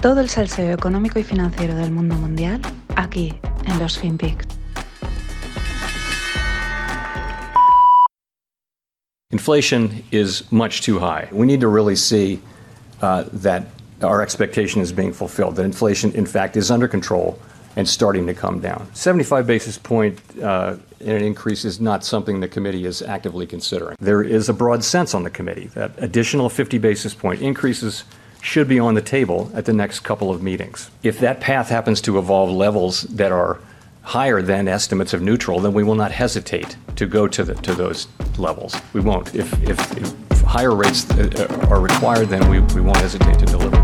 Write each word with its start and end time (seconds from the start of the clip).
Todo 0.00 0.20
el 0.20 0.28
salseo 0.28 0.72
económico 0.72 1.18
y 1.18 1.24
financiero 1.24 1.74
del 1.74 1.90
mundo 1.90 2.14
mundial 2.14 2.60
aquí 2.94 3.34
en 3.66 3.78
los 3.80 3.98
FinPix. 3.98 4.46
Inflation 9.32 10.04
is 10.12 10.44
much 10.52 10.82
too 10.82 11.00
high. 11.00 11.28
We 11.32 11.46
need 11.46 11.60
to 11.60 11.68
really 11.68 11.96
see 11.96 12.40
uh, 13.02 13.24
that 13.32 13.64
our 14.00 14.22
expectation 14.22 14.80
is 14.80 14.92
being 14.92 15.12
fulfilled, 15.12 15.56
that 15.56 15.64
inflation, 15.64 16.12
in 16.12 16.26
fact, 16.26 16.56
is 16.56 16.70
under 16.70 16.86
control 16.86 17.36
and 17.74 17.88
starting 17.88 18.24
to 18.28 18.34
come 18.34 18.60
down. 18.60 18.88
75 18.94 19.48
basis 19.48 19.78
point 19.78 20.20
uh, 20.40 20.76
in 21.00 21.16
an 21.16 21.24
increase 21.24 21.64
is 21.64 21.80
not 21.80 22.04
something 22.04 22.38
the 22.38 22.48
committee 22.48 22.84
is 22.84 23.02
actively 23.02 23.46
considering. 23.46 23.96
There 23.98 24.22
is 24.22 24.48
a 24.48 24.52
broad 24.52 24.84
sense 24.84 25.12
on 25.12 25.24
the 25.24 25.30
committee 25.30 25.66
that 25.74 25.90
additional 25.98 26.48
50 26.48 26.78
basis 26.78 27.14
point 27.14 27.42
increases 27.42 28.04
should 28.40 28.68
be 28.68 28.78
on 28.78 28.94
the 28.94 29.02
table 29.02 29.50
at 29.54 29.64
the 29.64 29.72
next 29.72 30.00
couple 30.00 30.30
of 30.30 30.42
meetings. 30.42 30.90
If 31.02 31.18
that 31.20 31.40
path 31.40 31.68
happens 31.68 32.00
to 32.02 32.18
evolve 32.18 32.50
levels 32.50 33.02
that 33.02 33.32
are 33.32 33.58
higher 34.02 34.40
than 34.40 34.68
estimates 34.68 35.12
of 35.12 35.20
neutral, 35.20 35.60
then 35.60 35.72
we 35.74 35.82
will 35.82 35.94
not 35.94 36.12
hesitate 36.12 36.76
to 36.96 37.06
go 37.06 37.28
to, 37.28 37.44
the, 37.44 37.54
to 37.54 37.74
those 37.74 38.08
levels. 38.38 38.74
We 38.92 39.00
won't. 39.00 39.34
If, 39.34 39.52
if, 39.68 39.78
if 39.98 40.40
higher 40.42 40.74
rates 40.74 41.08
uh, 41.10 41.66
are 41.68 41.80
required, 41.80 42.28
then 42.28 42.48
we, 42.48 42.60
we 42.74 42.80
won't 42.80 42.96
hesitate 42.98 43.38
to 43.38 43.46
deliver. 43.46 43.76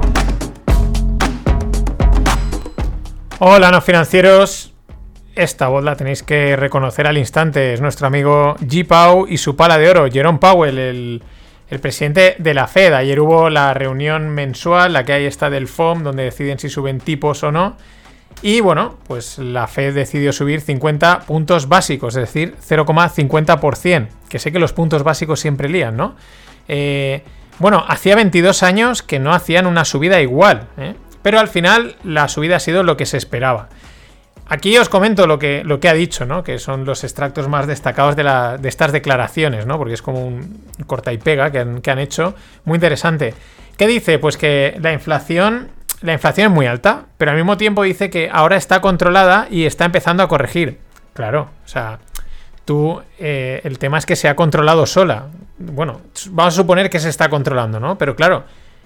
Hola, 3.38 3.70
no 3.70 3.80
financieros. 3.80 4.70
Esta 5.34 5.66
voz 5.66 5.82
la 5.82 5.96
tenéis 5.96 6.22
que 6.22 6.56
reconocer 6.56 7.06
al 7.06 7.18
instante. 7.18 7.74
Es 7.74 7.80
nuestro 7.80 8.06
amigo 8.06 8.54
G. 8.60 8.86
Pau 8.86 9.26
y 9.28 9.36
su 9.36 9.56
pala 9.56 9.76
de 9.76 9.90
oro, 9.90 10.08
Jerome 10.10 10.38
Powell, 10.38 10.78
el, 10.78 11.22
el 11.74 11.80
presidente 11.80 12.36
de 12.38 12.54
la 12.54 12.66
Fed. 12.66 12.92
Ayer 12.94 13.20
hubo 13.20 13.50
la 13.50 13.74
reunión 13.74 14.28
mensual, 14.28 14.92
la 14.92 15.04
que 15.04 15.12
hay 15.12 15.26
está 15.26 15.50
del 15.50 15.68
FOM, 15.68 16.02
donde 16.02 16.24
deciden 16.24 16.58
si 16.58 16.68
suben 16.68 17.00
tipos 17.00 17.42
o 17.42 17.52
no. 17.52 17.76
Y 18.42 18.60
bueno, 18.60 18.98
pues 19.06 19.38
la 19.38 19.66
Fed 19.66 19.94
decidió 19.94 20.32
subir 20.32 20.60
50 20.60 21.20
puntos 21.20 21.68
básicos, 21.68 22.16
es 22.16 22.22
decir, 22.22 22.56
0,50%. 22.66 24.08
Que 24.28 24.38
sé 24.38 24.52
que 24.52 24.58
los 24.58 24.72
puntos 24.72 25.02
básicos 25.02 25.40
siempre 25.40 25.68
lían, 25.68 25.96
¿no? 25.96 26.16
Eh, 26.68 27.22
bueno, 27.58 27.84
hacía 27.86 28.16
22 28.16 28.62
años 28.62 29.02
que 29.02 29.18
no 29.18 29.32
hacían 29.32 29.66
una 29.66 29.84
subida 29.84 30.20
igual, 30.20 30.68
¿eh? 30.76 30.94
pero 31.22 31.38
al 31.38 31.48
final 31.48 31.96
la 32.04 32.28
subida 32.28 32.56
ha 32.56 32.60
sido 32.60 32.82
lo 32.82 32.96
que 32.96 33.06
se 33.06 33.16
esperaba. 33.16 33.68
Aquí 34.46 34.76
os 34.76 34.88
comento 34.88 35.26
lo 35.26 35.38
que, 35.38 35.62
lo 35.64 35.80
que 35.80 35.88
ha 35.88 35.94
dicho, 35.94 36.26
¿no? 36.26 36.44
Que 36.44 36.58
son 36.58 36.84
los 36.84 37.02
extractos 37.02 37.48
más 37.48 37.66
destacados 37.66 38.14
de, 38.14 38.68
estas 38.68 38.92
declaraciones, 38.92 39.66
¿no? 39.66 39.78
Porque 39.78 39.94
es 39.94 40.02
como 40.02 40.26
un 40.26 40.64
corta 40.86 41.12
y 41.12 41.18
pega 41.18 41.50
que 41.50 41.60
han, 41.60 41.80
que 41.80 41.90
han 41.90 41.98
hecho. 41.98 42.34
Muy 42.64 42.76
interesante. 42.76 43.34
¿Qué 43.78 43.86
dice? 43.86 44.18
Pues 44.18 44.36
que 44.36 44.76
la 44.80 44.92
inflación 44.92 45.70
la 46.04 46.12
inflación 46.12 46.48
es 46.48 46.52
muy 46.52 46.66
alta, 46.66 47.06
pero 47.16 47.30
al 47.30 47.36
mismo 47.38 47.56
tiempo 47.56 47.82
dice 47.82 48.10
que 48.10 48.28
ahora 48.30 48.56
está 48.56 48.82
controlada 48.82 49.46
y 49.50 49.64
está 49.64 49.86
empezando 49.86 50.22
a 50.22 50.28
corregir. 50.28 50.78
Claro, 51.14 51.48
o 51.64 51.68
sea, 51.68 51.98
tú, 52.66 53.00
eh, 53.18 53.62
el 53.64 53.78
tema 53.78 53.96
es 53.96 54.04
que 54.04 54.14
se 54.14 54.28
ha 54.28 54.36
controlado 54.36 54.84
sola. 54.84 55.28
Bueno, 55.56 56.02
vamos 56.30 56.52
a 56.52 56.56
suponer 56.56 56.90
que 56.90 57.00
se 57.00 57.08
está 57.08 57.30
controlando, 57.30 57.80
¿no? 57.80 57.96
Pero 57.96 58.14
claro, 58.16 58.44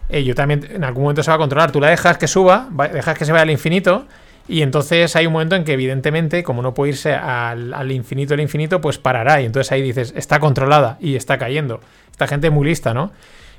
eh, 0.08 0.22
yo 0.22 0.36
también 0.36 0.68
en 0.70 0.84
algún 0.84 1.02
momento 1.02 1.24
se 1.24 1.30
va 1.32 1.34
a 1.34 1.38
controlar. 1.38 1.72
Tú 1.72 1.80
la 1.80 1.88
dejas 1.88 2.18
que 2.18 2.28
suba, 2.28 2.68
dejas 2.92 3.18
que 3.18 3.24
se 3.24 3.32
vaya 3.32 3.42
al 3.42 3.50
infinito. 3.50 4.06
Y 4.48 4.62
entonces 4.62 5.14
hay 5.14 5.26
un 5.26 5.34
momento 5.34 5.56
en 5.56 5.64
que, 5.64 5.74
evidentemente, 5.74 6.42
como 6.42 6.62
no 6.62 6.74
puede 6.74 6.92
irse 6.92 7.12
al, 7.12 7.92
infinito, 7.92 8.34
el 8.34 8.40
infinito, 8.40 8.80
pues 8.80 8.98
parará. 8.98 9.40
Y 9.42 9.44
entonces 9.44 9.70
ahí 9.72 9.82
dices, 9.82 10.14
está 10.16 10.40
controlada 10.40 10.96
y 11.00 11.16
está 11.16 11.38
cayendo. 11.38 11.80
Esta 12.10 12.26
gente 12.26 12.46
es 12.46 12.52
muy 12.52 12.66
lista, 12.66 12.94
¿no? 12.94 13.12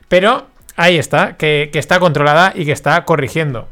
Pero 0.08 0.48
Ahí 0.80 0.98
está, 0.98 1.36
que, 1.36 1.70
está 1.74 2.00
controlada 2.00 2.54
y 2.56 2.64
que 2.64 2.72
está 2.72 3.04
corrigiendo. 3.04 3.68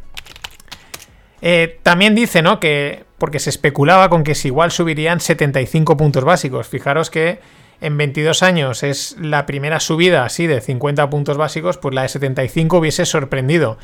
Eh, 1.42 1.80
también 1.82 2.16
dice, 2.16 2.42
¿no? 2.42 2.60
Que 2.60 3.06
porque 3.18 3.40
se 3.40 3.50
especulaba 3.50 4.10
con 4.10 4.26
que 4.26 4.36
si 4.36 4.50
igual 4.50 4.72
subirían 4.72 5.22
75 5.22 5.96
puntos 5.96 6.26
básicos. 6.26 6.68
Fijaros 6.68 7.10
que 7.10 7.40
en 7.80 7.96
22 7.96 8.44
años 8.44 8.84
es 8.84 9.16
la 9.22 9.46
primera 9.46 9.80
subida 9.80 10.26
así 10.26 10.48
de 10.48 10.60
50 10.60 11.10
puntos 11.10 11.38
básicos, 11.38 11.78
pues 11.78 11.96
la 11.96 12.02
de 12.02 12.10
75 12.10 12.78
hubiese 12.78 13.06
sorprendido. 13.06 13.78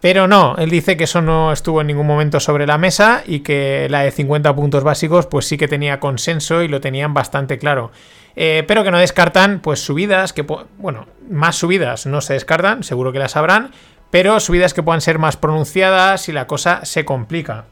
Pero 0.00 0.28
no, 0.28 0.54
él 0.58 0.70
dice 0.70 0.96
que 0.96 1.04
eso 1.04 1.20
no 1.20 1.52
estuvo 1.52 1.80
en 1.80 1.88
ningún 1.88 2.06
momento 2.06 2.38
sobre 2.38 2.66
la 2.66 2.78
mesa 2.78 3.22
y 3.26 3.40
que 3.40 3.88
la 3.90 4.00
de 4.00 4.12
50 4.12 4.54
puntos 4.54 4.84
básicos 4.84 5.26
pues 5.26 5.46
sí 5.46 5.58
que 5.58 5.66
tenía 5.66 5.98
consenso 5.98 6.62
y 6.62 6.68
lo 6.68 6.80
tenían 6.80 7.14
bastante 7.14 7.58
claro. 7.58 7.90
Eh, 8.36 8.62
pero 8.68 8.84
que 8.84 8.92
no 8.92 8.98
descartan 8.98 9.58
pues 9.58 9.80
subidas, 9.80 10.32
que 10.32 10.42
bueno, 10.42 11.06
más 11.28 11.56
subidas 11.56 12.06
no 12.06 12.20
se 12.20 12.34
descartan, 12.34 12.84
seguro 12.84 13.12
que 13.12 13.18
las 13.18 13.36
habrán, 13.36 13.72
pero 14.12 14.38
subidas 14.38 14.72
que 14.72 14.84
puedan 14.84 15.00
ser 15.00 15.18
más 15.18 15.36
pronunciadas 15.36 16.28
y 16.28 16.32
la 16.32 16.46
cosa 16.46 16.84
se 16.84 17.04
complica. 17.04 17.64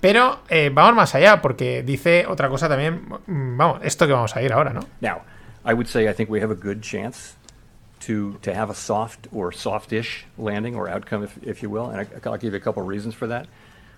Pero 0.00 0.40
eh, 0.48 0.72
vamos 0.74 0.96
más 0.96 1.14
allá, 1.14 1.40
porque 1.40 1.84
dice 1.84 2.26
otra 2.26 2.48
cosa 2.48 2.68
también, 2.68 3.02
mm, 3.26 3.56
vamos, 3.56 3.80
esto 3.84 4.08
que 4.08 4.12
vamos 4.12 4.34
a 4.34 4.42
ir 4.42 4.52
ahora, 4.52 4.72
¿no? 4.72 4.80
Now, 5.00 5.18
I 5.64 5.74
would 5.74 5.86
say 5.86 6.08
I 6.08 6.12
think 6.12 6.28
we 6.28 6.42
have 6.42 6.52
a 6.52 6.56
good 6.56 6.80
chance 6.80 7.36
to, 8.02 8.38
to 8.42 8.54
have 8.54 8.70
a 8.70 8.74
soft 8.74 9.28
or 9.32 9.52
softish 9.52 10.24
landing 10.38 10.74
or 10.74 10.88
outcome, 10.88 11.22
if, 11.22 11.38
if 11.42 11.62
you 11.62 11.70
will, 11.70 11.90
and 11.90 12.00
I, 12.00 12.28
I'll 12.28 12.36
give 12.36 12.52
you 12.52 12.56
a 12.56 12.60
couple 12.60 12.82
of 12.82 12.88
reasons 12.88 13.14
for 13.14 13.26
that. 13.28 13.46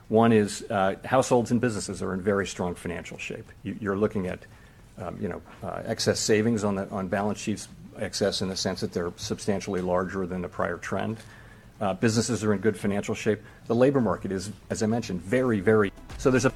One 0.09 0.33
is 0.33 0.65
uh, 0.71 0.97
households 1.05 1.51
and 1.51 1.61
businesses 1.61 2.03
are 2.03 2.13
in 2.13 2.21
very 2.21 2.47
strong 2.47 2.75
financial 2.75 3.19
shape. 3.19 3.51
You, 3.63 3.77
you're 3.81 3.97
looking 3.97 4.27
at 4.27 4.41
um, 4.99 5.17
you 5.21 5.29
know, 5.29 5.43
uh, 5.63 5.83
excess 5.87 6.21
savings 6.21 6.65
on, 6.65 6.77
the, 6.77 6.89
on 6.91 7.09
balance 7.09 7.39
sheets, 7.39 7.69
excess 7.99 8.43
in 8.43 8.49
the 8.49 8.57
sense 8.57 8.81
that 8.81 8.93
they're 8.93 9.13
substantially 9.17 9.81
larger 9.81 10.27
than 10.27 10.43
the 10.43 10.49
prior 10.49 10.77
trend. 10.77 11.19
Uh, 11.81 11.95
businesses 11.95 12.45
are 12.45 12.53
in 12.53 12.61
good 12.61 12.77
financial 12.77 13.15
shape. 13.15 13.41
The 13.67 13.75
labor 13.75 14.01
market 14.01 14.31
is, 14.31 14.51
as 14.71 14.83
I 14.83 14.87
mentioned, 14.87 15.23
very, 15.23 15.61
very. 15.61 15.93
So 16.19 16.31
there's 16.31 16.45
a. 16.45 16.53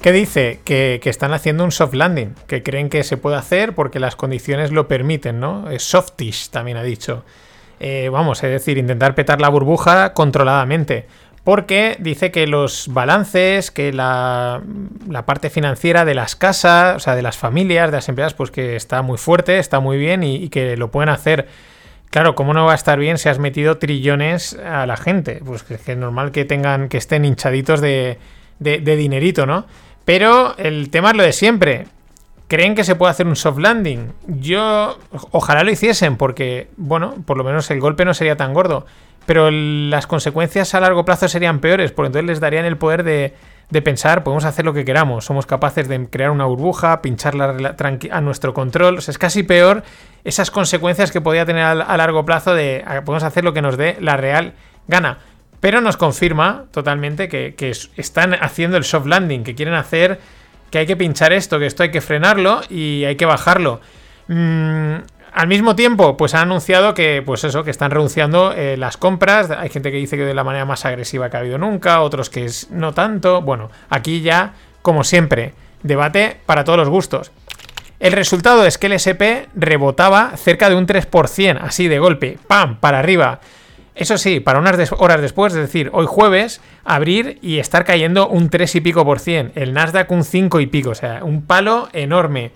¿Qué 0.00 0.12
dice? 0.12 0.60
Que, 0.64 0.98
que, 1.02 1.10
están 1.10 1.34
haciendo 1.34 1.62
un 1.62 1.72
soft 1.72 1.94
landing, 1.94 2.34
que 2.46 2.62
creen 2.62 2.88
que 2.88 3.04
se 3.04 3.18
puede 3.18 3.36
hacer 3.36 3.74
porque 3.74 4.00
las 4.00 4.16
condiciones 4.16 4.72
lo 4.72 4.88
permiten, 4.88 5.40
¿no? 5.40 5.66
Softish, 5.78 6.48
también 6.48 6.78
ha 6.78 6.82
dicho. 6.82 7.24
Eh, 7.80 8.08
vamos, 8.10 8.42
es 8.42 8.50
decir, 8.50 8.78
intentar 8.78 9.14
petar 9.14 9.40
la 9.40 9.48
burbuja 9.48 10.12
controladamente 10.14 11.06
porque 11.44 11.96
dice 11.98 12.30
que 12.30 12.46
los 12.46 12.88
balances, 12.92 13.70
que 13.70 13.92
la, 13.92 14.62
parte 15.24 15.48
financiera 15.48 16.04
de 16.04 16.14
las 16.14 16.36
casas, 16.36 16.96
o 16.96 17.00
sea, 17.00 17.14
de 17.14 17.22
las 17.22 17.38
familias, 17.38 17.90
de 17.90 17.96
las 17.96 18.08
empresas, 18.08 18.34
pues 18.34 18.50
que 18.50 18.76
está 18.76 19.02
muy 19.02 19.16
fuerte, 19.16 19.58
está 19.58 19.80
muy 19.80 19.96
bien 19.96 20.22
y, 20.22 20.50
que 20.50 20.76
lo 20.76 20.90
pueden 20.90 21.08
hacer. 21.08 21.48
Claro, 22.10 22.34
¿cómo 22.34 22.52
no 22.52 22.66
va 22.66 22.72
a 22.72 22.74
estar 22.74 22.98
bien 22.98 23.16
si 23.16 23.28
has 23.28 23.38
metido 23.38 23.78
trillones 23.78 24.54
a 24.54 24.84
la 24.84 24.96
gente? 24.96 25.40
Pues 25.44 25.62
que, 25.62 25.74
es 25.74 25.96
normal 25.96 26.32
que 26.32 26.44
tengan, 26.44 26.88
que 26.88 26.98
estén 26.98 27.24
hinchaditos 27.24 27.80
de, 27.80 28.18
de 28.58 28.96
dinerito, 28.96 29.46
¿no? 29.46 29.66
Pero 30.10 30.56
el 30.58 30.90
tema 30.90 31.10
es 31.10 31.16
lo 31.16 31.22
de 31.22 31.32
siempre. 31.32 31.86
¿Creen 32.48 32.74
que 32.74 32.82
se 32.82 32.96
puede 32.96 33.12
hacer 33.12 33.28
un 33.28 33.36
soft 33.36 33.58
landing? 33.58 34.12
Yo 34.26 34.98
ojalá 35.30 35.62
lo 35.62 35.70
hiciesen 35.70 36.16
porque, 36.16 36.66
bueno, 36.76 37.14
por 37.24 37.36
lo 37.36 37.44
menos 37.44 37.70
el 37.70 37.78
golpe 37.78 38.04
no 38.04 38.12
sería 38.12 38.36
tan 38.36 38.52
gordo 38.52 38.86
pero 39.26 39.48
las 39.52 40.08
consecuencias 40.08 40.74
a 40.74 40.80
largo 40.80 41.04
plazo 41.04 41.28
serían 41.28 41.60
peores, 41.60 41.92
porque 41.92 42.08
entonces 42.08 42.26
les 42.26 42.40
darían 42.40 42.64
el 42.64 42.76
poder 42.76 43.04
de, 43.04 43.32
pensar, 43.82 44.24
podemos 44.24 44.44
hacer 44.44 44.64
lo 44.64 44.72
que 44.72 44.84
queramos, 44.84 45.24
somos 45.24 45.46
capaces 45.46 45.86
de 45.86 46.08
crear 46.08 46.32
una 46.32 46.46
burbuja, 46.46 47.00
pincharla 47.00 47.76
a 48.10 48.20
nuestro 48.20 48.54
control, 48.54 48.98
es 48.98 49.18
casi 49.18 49.44
peor 49.44 49.84
esas 50.24 50.50
consecuencias 50.50 51.12
que 51.12 51.20
podría 51.20 51.46
tener 51.46 51.62
a, 51.62 51.96
largo 51.96 52.24
plazo 52.24 52.54
de 52.54 52.84
podemos 53.04 53.22
hacer 53.22 53.44
lo 53.44 53.52
que 53.52 53.62
nos 53.62 53.76
dé 53.76 53.96
la 54.00 54.16
real 54.16 54.54
gana. 54.88 55.18
Pero 55.60 55.80
nos 55.80 55.96
confirma 55.96 56.64
totalmente 56.70 57.28
que, 57.28 57.54
están 57.96 58.34
haciendo 58.34 58.76
el 58.76 58.84
soft 58.84 59.06
landing, 59.06 59.44
que 59.44 59.54
quieren 59.54 59.74
hacer 59.74 60.20
que 60.70 60.78
hay 60.78 60.86
que 60.86 60.96
pinchar 60.96 61.32
esto, 61.32 61.58
que 61.58 61.66
esto 61.66 61.82
hay 61.82 61.90
que 61.90 62.00
frenarlo 62.00 62.60
y 62.70 63.04
hay 63.04 63.16
que 63.16 63.26
bajarlo. 63.26 63.80
Mm, 64.28 64.94
al 65.32 65.46
mismo 65.48 65.76
tiempo, 65.76 66.16
pues 66.16 66.34
han 66.34 66.42
anunciado 66.42 66.94
que, 66.94 67.22
pues 67.24 67.44
eso, 67.44 67.64
que 67.64 67.70
están 67.70 67.90
renunciando 67.90 68.52
eh, 68.52 68.76
las 68.76 68.96
compras. 68.96 69.50
Hay 69.50 69.68
gente 69.68 69.90
que 69.90 69.96
dice 69.98 70.16
que 70.16 70.24
de 70.24 70.34
la 70.34 70.44
manera 70.44 70.64
más 70.64 70.84
agresiva 70.84 71.28
que 71.28 71.36
ha 71.36 71.40
habido 71.40 71.58
nunca, 71.58 72.00
otros 72.02 72.30
que 72.30 72.44
es 72.44 72.70
no 72.70 72.94
tanto. 72.94 73.42
Bueno, 73.42 73.70
aquí 73.90 74.22
ya, 74.22 74.54
como 74.82 75.04
siempre, 75.04 75.54
debate 75.82 76.36
para 76.46 76.64
todos 76.64 76.78
los 76.78 76.88
gustos. 76.88 77.32
El 78.00 78.12
resultado 78.12 78.64
es 78.64 78.78
que 78.78 78.86
el 78.86 78.94
SP 78.96 79.52
rebotaba 79.54 80.32
cerca 80.36 80.70
de 80.70 80.74
un 80.74 80.86
3%, 80.86 81.58
así 81.60 81.86
de 81.86 81.98
golpe, 81.98 82.38
¡pam!, 82.46 82.80
para 82.80 82.98
arriba. 82.98 83.40
Eso 84.00 84.16
sí, 84.16 84.40
para 84.40 84.58
unas 84.58 84.92
horas 84.92 85.20
después, 85.20 85.52
es 85.52 85.60
decir, 85.60 85.90
hoy 85.92 86.06
jueves, 86.08 86.62
abrir 86.84 87.38
y 87.42 87.58
estar 87.58 87.84
cayendo 87.84 88.28
un 88.28 88.48
3 88.48 88.76
y 88.76 88.80
pico 88.80 89.04
por 89.04 89.20
cien. 89.20 89.52
El 89.54 89.74
Nasdaq 89.74 90.10
un 90.10 90.24
5 90.24 90.58
y 90.60 90.66
pico, 90.68 90.90
o 90.90 90.94
sea, 90.94 91.22
un 91.22 91.42
palo 91.42 91.90
enorme. 91.92 92.52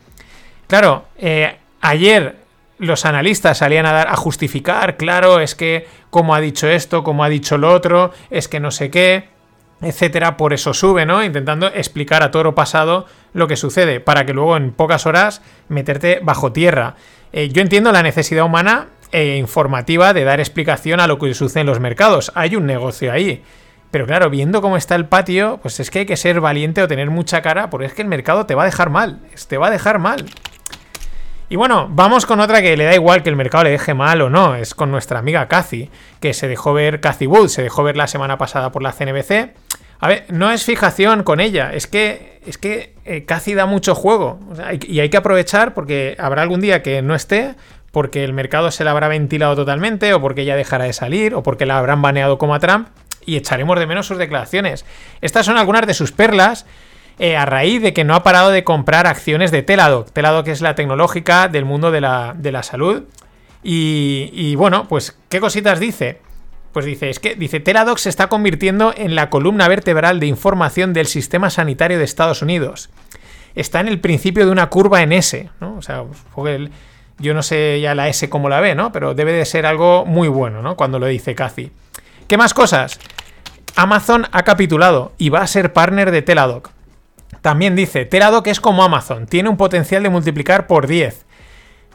Claro, 0.69 1.05
eh, 1.19 1.59
ayer 1.83 2.37
los 2.79 3.05
analistas 3.05 3.59
salían 3.59 3.85
a 3.85 3.93
dar 3.93 4.09
a 4.09 4.17
justificar, 4.17 4.97
claro, 4.97 5.39
es 5.39 5.55
que 5.55 5.87
como 6.09 6.35
ha 6.35 6.41
dicho 6.41 6.67
esto, 6.67 7.05
como 7.05 7.25
ha 7.25 7.29
dicho 7.29 7.59
lo 7.59 7.75
otro, 7.75 8.15
es 8.31 8.49
que 8.49 8.59
no 8.59 8.71
sé 8.71 8.89
qué, 8.89 9.29
etcétera, 9.83 10.39
por 10.39 10.55
eso 10.55 10.73
sube, 10.73 11.05
¿no? 11.05 11.23
Intentando 11.23 11.67
explicar 11.67 12.23
a 12.23 12.31
toro 12.31 12.55
pasado 12.55 13.05
lo 13.35 13.49
que 13.49 13.57
sucede, 13.57 14.01
para 14.01 14.25
que 14.25 14.33
luego 14.33 14.57
en 14.57 14.73
pocas 14.73 15.05
horas 15.05 15.43
meterte 15.69 16.21
bajo 16.23 16.53
tierra. 16.53 16.95
Eh, 17.35 17.51
yo 17.51 17.61
entiendo 17.61 17.93
la 17.93 18.03
necesidad 18.03 18.47
humana 18.47 18.87
eh, 19.13 19.37
informativa 19.37 20.13
de 20.13 20.25
dar 20.25 20.41
explicación 20.41 21.01
a 21.01 21.07
lo 21.07 21.19
que 21.19 21.33
sucede 21.35 21.61
en 21.61 21.67
los 21.67 21.81
mercados. 21.81 22.33
Hay 22.35 22.57
un 22.57 22.67
negocio 22.67 23.13
ahí. 23.13 23.43
Pero 23.91 24.07
claro, 24.07 24.29
viendo 24.29 24.61
cómo 24.61 24.77
está 24.77 24.97
el 24.97 25.07
patio, 25.07 25.61
pues 25.63 25.79
es 25.79 25.91
que 25.91 26.01
hay 26.01 26.07
que 26.07 26.17
ser 26.17 26.41
valiente 26.41 26.83
o 26.83 26.89
tener 26.89 27.11
mucha 27.11 27.43
cara, 27.43 27.71
porque 27.71 27.87
es 27.87 27.95
que 27.95 28.03
el 28.03 28.09
mercado 28.09 28.45
te 28.45 28.55
va 28.55 28.63
a 28.63 28.67
dejar 28.67 28.91
mal. 28.91 29.21
Te 29.49 29.57
va 29.57 29.69
a 29.69 29.71
dejar 29.71 30.01
mal. 30.01 30.27
Y 31.49 31.57
bueno, 31.57 31.89
vamos 31.91 32.27
con 32.27 32.41
otra 32.41 32.63
que 32.63 32.77
le 32.77 32.85
da 32.85 32.95
igual 32.95 33.23
que 33.23 33.31
el 33.31 33.37
mercado 33.37 33.65
le 33.65 33.71
deje 33.71 33.95
mal 33.95 34.21
o 34.23 34.31
no. 34.31 34.57
Es 34.57 34.75
con 34.75 34.91
nuestra 34.91 35.21
amiga 35.21 35.47
Cathy, 35.47 35.91
que 36.19 36.35
se 36.35 36.49
dejó 36.49 36.73
ver, 36.73 37.01
Cathy 37.01 37.27
Wood, 37.27 37.49
se 37.49 37.63
dejó 37.63 37.85
ver 37.85 37.97
la 37.97 38.09
semana 38.09 38.39
pasada 38.39 38.73
por 38.73 38.83
la 38.83 38.93
CNBC. 38.93 39.55
A 40.01 40.09
ver, 40.09 40.25
no 40.29 40.51
es 40.51 40.65
fijación 40.65 41.23
con 41.23 41.41
ella, 41.41 41.73
es 41.73 41.87
que, 41.87 42.41
es 42.45 42.59
que 42.59 42.95
eh, 43.05 43.25
Cathy 43.25 43.55
da 43.55 43.67
mucho 43.67 43.95
juego. 43.95 44.41
y 44.83 45.01
hay 45.01 45.09
que 45.09 45.17
aprovechar 45.17 45.73
porque 45.73 46.17
habrá 46.19 46.43
algún 46.43 46.61
día 46.61 46.83
que 46.83 47.01
no 47.01 47.15
esté, 47.15 47.55
porque 47.95 48.25
el 48.25 48.33
mercado 48.33 48.73
se 48.73 48.83
la 48.83 48.91
habrá 48.91 49.07
ventilado 49.07 49.55
totalmente, 49.55 50.13
o 50.13 50.21
porque 50.21 50.43
ella 50.43 50.57
dejará 50.57 50.85
de 50.85 50.93
salir, 50.93 51.35
o 51.35 51.45
porque 51.45 51.65
la 51.65 51.79
habrán 51.79 52.03
baneado 52.03 52.39
como 52.39 52.55
a 52.55 52.59
Trump 52.59 52.89
y 53.25 53.37
echaremos 53.37 53.79
de 53.79 53.87
menos 53.87 54.09
sus 54.09 54.19
declaraciones. 54.19 54.85
Estas 55.21 55.47
son 55.47 55.57
algunas 55.57 55.87
de 55.87 55.95
sus 55.95 56.13
perlas. 56.13 56.67
Eh, 57.21 57.37
a 57.37 57.47
raíz 57.47 57.81
de 57.81 57.93
que 57.93 58.03
no 58.03 58.17
ha 58.17 58.25
parado 58.25 58.51
de 58.51 58.65
comprar 58.65 59.07
acciones 59.07 59.53
de 59.53 59.63
Teladoc. 59.63 60.11
Teladoc 60.11 60.49
es 60.49 60.61
la 60.61 60.75
tecnológica 60.75 61.47
del 61.47 61.65
mundo 61.65 61.93
de 61.93 62.01
la, 62.01 62.63
salud. 62.65 63.05
Y, 63.63 64.57
bueno, 64.57 64.89
pues, 64.89 65.17
¿qué 65.29 65.39
cositas 65.39 65.79
dice? 65.79 66.21
Pues 66.73 66.85
dice, 66.85 67.11
es 67.11 67.21
que 67.21 67.37
dice, 67.37 67.61
Teladoc 67.61 67.99
se 67.99 68.09
está 68.09 68.27
convirtiendo 68.27 68.93
en 68.97 69.15
la 69.15 69.31
columna 69.31 69.69
vertebral 69.69 70.19
de 70.19 70.27
información 70.27 70.93
del 70.93 71.07
sistema 71.07 71.49
sanitario 71.51 71.99
de 71.99 72.05
Estados 72.05 72.43
Unidos. 72.43 72.91
Está 73.55 73.79
en 73.79 73.87
el 73.87 74.01
principio 74.01 74.45
de 74.45 74.51
una 74.51 74.69
curva 74.69 75.03
en 75.03 75.13
S, 75.13 75.49
¿no? 75.61 75.77
O 75.77 75.83
sea, 75.83 76.03
yo 77.19 77.35
no 77.35 77.43
sé 77.43 77.81
ya 77.81 77.95
la 77.95 78.09
S 78.09 78.29
cómo 78.29 78.49
la 78.49 78.61
ve, 78.61 78.75
¿no? 78.75 78.93
Pero 78.93 79.15
debe 79.15 79.33
de 79.33 79.45
ser 79.45 79.67
algo 79.67 80.05
muy 80.05 80.29
bueno, 80.29 80.63
¿no? 80.63 80.77
Cuando 80.77 80.99
lo 80.99 81.07
dice 81.07 81.35
Cathy. 81.35 81.71
¿Qué 82.29 82.37
más 82.37 82.55
cosas? 82.55 82.99
Amazon 83.77 84.27
ha 84.33 84.43
capitulado 84.43 85.13
y 85.19 85.29
va 85.29 85.41
a 85.41 85.47
ser 85.47 85.73
partner 85.73 86.11
de 86.11 86.23
Teladoc. 86.23 86.71
También 87.41 87.77
dice, 87.77 88.05
Teladoc 88.05 88.47
es 88.47 88.61
como 88.61 88.85
Amazon, 88.85 89.27
tiene 89.27 89.49
un 89.49 89.57
potencial 89.57 90.03
de 90.03 90.09
multiplicar 90.09 90.67
por 90.67 90.87
10. 90.87 91.27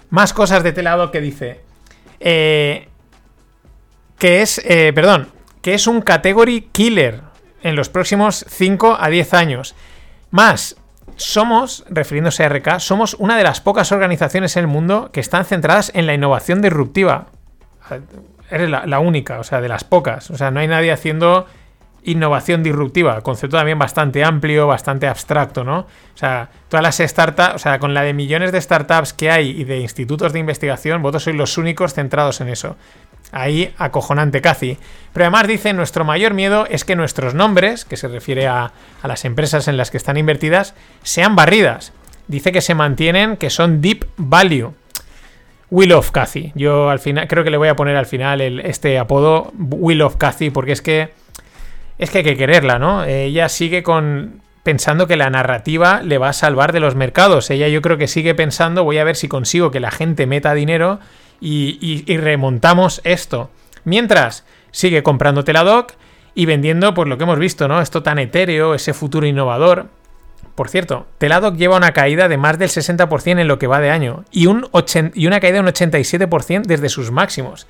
Más 0.09 0.33
cosas 0.33 0.63
de 0.63 0.73
Teladoc 0.73 1.11
que 1.11 1.21
dice. 1.21 1.61
Eh, 2.19 2.87
que 4.17 4.41
es, 4.41 4.61
eh, 4.65 4.91
perdón, 4.93 5.29
que 5.61 5.73
es 5.73 5.87
un 5.87 6.01
category 6.01 6.69
killer 6.71 7.21
en 7.63 7.75
los 7.75 7.89
próximos 7.89 8.45
5 8.47 8.97
a 8.99 9.09
10 9.09 9.33
años. 9.33 9.75
Más, 10.31 10.75
somos, 11.19 11.85
refiriéndose 11.89 12.43
a 12.43 12.49
RK, 12.49 12.79
somos 12.79 13.13
una 13.19 13.37
de 13.37 13.43
las 13.43 13.61
pocas 13.61 13.91
organizaciones 13.91 14.57
en 14.57 14.61
el 14.61 14.67
mundo 14.67 15.11
que 15.11 15.19
están 15.19 15.45
centradas 15.45 15.91
en 15.93 16.07
la 16.07 16.13
innovación 16.13 16.61
disruptiva 16.61 17.27
eres 18.49 18.69
la, 18.69 18.99
única, 18.99 19.39
o 19.39 19.43
sea, 19.43 19.61
de 19.61 19.69
las 19.69 19.83
pocas. 19.83 20.29
O 20.31 20.37
sea, 20.37 20.51
no 20.51 20.59
hay 20.59 20.67
nadie 20.67 20.91
haciendo 20.91 21.45
innovación 22.03 22.63
disruptiva, 22.63 23.21
concepto 23.21 23.57
también 23.57 23.79
bastante 23.79 24.23
amplio, 24.23 24.67
bastante 24.67 25.07
abstracto, 25.07 25.63
¿no? 25.63 25.79
O 25.79 26.17
sea, 26.17 26.49
todas 26.67 26.83
las 26.83 26.97
startups, 26.97 27.55
o 27.55 27.57
sea, 27.59 27.79
con 27.79 27.93
la 27.93 28.01
de 28.01 28.13
millones 28.13 28.51
de 28.51 28.61
startups 28.61 29.13
que 29.13 29.31
hay 29.31 29.49
y 29.49 29.63
de 29.63 29.79
institutos 29.79 30.33
de 30.33 30.39
investigación, 30.39 31.01
vosotros 31.01 31.23
sois 31.23 31.35
los 31.35 31.57
únicos 31.57 31.93
centrados 31.93 32.41
en 32.41 32.49
eso. 32.49 32.75
Ahí 33.31 33.73
acojonante 33.77 34.41
casi. 34.41 34.77
Pero 35.13 35.25
además 35.25 35.47
dice, 35.47 35.73
nuestro 35.73 36.03
mayor 36.03 36.33
miedo 36.33 36.65
es 36.69 36.83
que 36.85 36.95
nuestros 36.95 37.33
nombres, 37.33 37.85
que 37.85 37.97
se 37.97 38.07
refiere 38.07 38.47
a, 38.47 38.71
a 39.01 39.07
las 39.07 39.25
empresas 39.25 39.67
en 39.67 39.77
las 39.77 39.91
que 39.91 39.97
están 39.97 40.17
invertidas, 40.17 40.73
sean 41.03 41.35
barridas. 41.35 41.93
Dice 42.27 42.51
que 42.51 42.61
se 42.61 42.75
mantienen, 42.75 43.37
que 43.37 43.49
son 43.49 43.81
deep 43.81 44.05
value. 44.17 44.73
Will 45.71 45.91
of 45.93 46.11
Cathy. 46.11 46.51
Yo 46.55 46.89
al 46.89 46.99
final 46.99 47.27
creo 47.27 47.43
que 47.43 47.51
le 47.51 47.57
voy 47.57 47.67
a 47.67 47.75
poner 47.75 47.95
al 47.95 48.05
final 48.05 48.41
este 48.41 48.97
apodo 48.97 49.51
Will 49.57 50.01
of 50.01 50.15
Cathy 50.17 50.49
porque 50.49 50.71
es 50.71 50.81
que 50.81 51.11
es 51.99 52.09
que 52.09 52.19
hay 52.19 52.23
que 52.23 52.37
quererla, 52.37 52.79
¿no? 52.79 53.03
Ella 53.03 53.49
sigue 53.49 53.83
pensando 54.63 55.05
que 55.05 55.17
la 55.17 55.29
narrativa 55.29 56.01
le 56.01 56.17
va 56.17 56.29
a 56.29 56.33
salvar 56.33 56.71
de 56.71 56.79
los 56.79 56.95
mercados. 56.95 57.49
Ella 57.49 57.67
yo 57.67 57.81
creo 57.81 57.97
que 57.97 58.07
sigue 58.07 58.33
pensando, 58.33 58.85
voy 58.85 58.97
a 58.97 59.03
ver 59.03 59.17
si 59.17 59.27
consigo 59.27 59.69
que 59.69 59.81
la 59.81 59.91
gente 59.91 60.25
meta 60.25 60.53
dinero 60.53 60.99
y, 61.41 62.05
remontamos 62.17 63.01
esto. 63.03 63.51
Mientras 63.83 64.45
sigue 64.71 65.03
comprando 65.03 65.43
Teladoc 65.43 65.93
y 66.35 66.45
vendiendo 66.45 66.93
por 66.93 67.07
lo 67.07 67.17
que 67.17 67.25
hemos 67.25 67.37
visto, 67.37 67.67
¿no? 67.67 67.81
Esto 67.81 68.01
tan 68.01 68.17
etéreo, 68.17 68.73
ese 68.75 68.93
futuro 68.93 69.27
innovador. 69.27 69.87
Por 70.55 70.69
cierto, 70.69 71.05
Teladoc 71.17 71.57
lleva 71.57 71.75
una 71.75 71.91
caída 71.91 72.29
de 72.29 72.37
más 72.37 72.57
del 72.57 72.69
60% 72.69 73.41
en 73.41 73.47
lo 73.47 73.59
que 73.59 73.67
va 73.67 73.81
de 73.81 73.91
año 73.91 74.23
y, 74.31 74.45
y 74.45 75.27
una 75.27 75.39
caída 75.41 75.55
de 75.55 75.59
un 75.61 75.67
87% 75.67 76.63
desde 76.63 76.87
sus 76.87 77.11
máximos. 77.11 77.67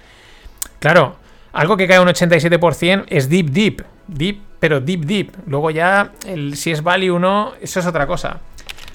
Claro, 0.79 1.15
algo 1.53 1.77
que 1.77 1.87
cae 1.87 1.99
un 1.99 2.07
87% 2.07 3.05
es 3.07 3.29
deep, 3.29 3.49
deep, 3.49 3.81
deep, 4.07 4.41
pero 4.59 4.81
deep, 4.81 5.05
deep. 5.05 5.31
Luego 5.47 5.71
ya, 5.71 6.11
el, 6.25 6.55
si 6.57 6.71
es 6.71 6.83
value 6.83 7.11
o 7.11 7.19
no, 7.19 7.53
eso 7.61 7.79
es 7.79 7.85
otra 7.85 8.07
cosa. 8.07 8.39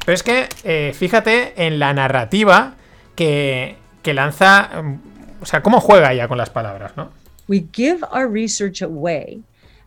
Pero 0.05 0.15
es 0.15 0.23
que, 0.23 0.49
eh, 0.65 0.93
fíjate 0.95 1.67
en 1.67 1.79
la 1.79 1.93
narrativa 1.95 2.75
que, 3.15 3.77
que 4.03 4.15
lanza, 4.15 4.83
mm, 4.83 5.43
o 5.43 5.47
sea, 5.47 5.62
cómo 5.62 5.81
juega 5.81 6.12
ella 6.12 6.29
con 6.29 6.39
las 6.39 6.51
palabras, 6.51 6.97
¿no? 6.97 7.11
We 7.49 7.65
give 7.73 8.01
our 8.12 8.31
research 8.31 8.83
away 8.83 9.43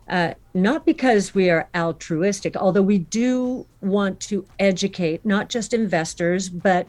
uh, 0.09 0.33
not 0.53 0.85
because 0.85 1.35
we 1.35 1.49
are 1.49 1.67
altruistic, 1.73 2.55
although 2.55 2.81
we 2.81 2.99
do 2.99 3.65
want 3.81 4.19
to 4.21 4.45
educate 4.59 5.25
not 5.25 5.49
just 5.49 5.73
investors, 5.73 6.49
but 6.49 6.87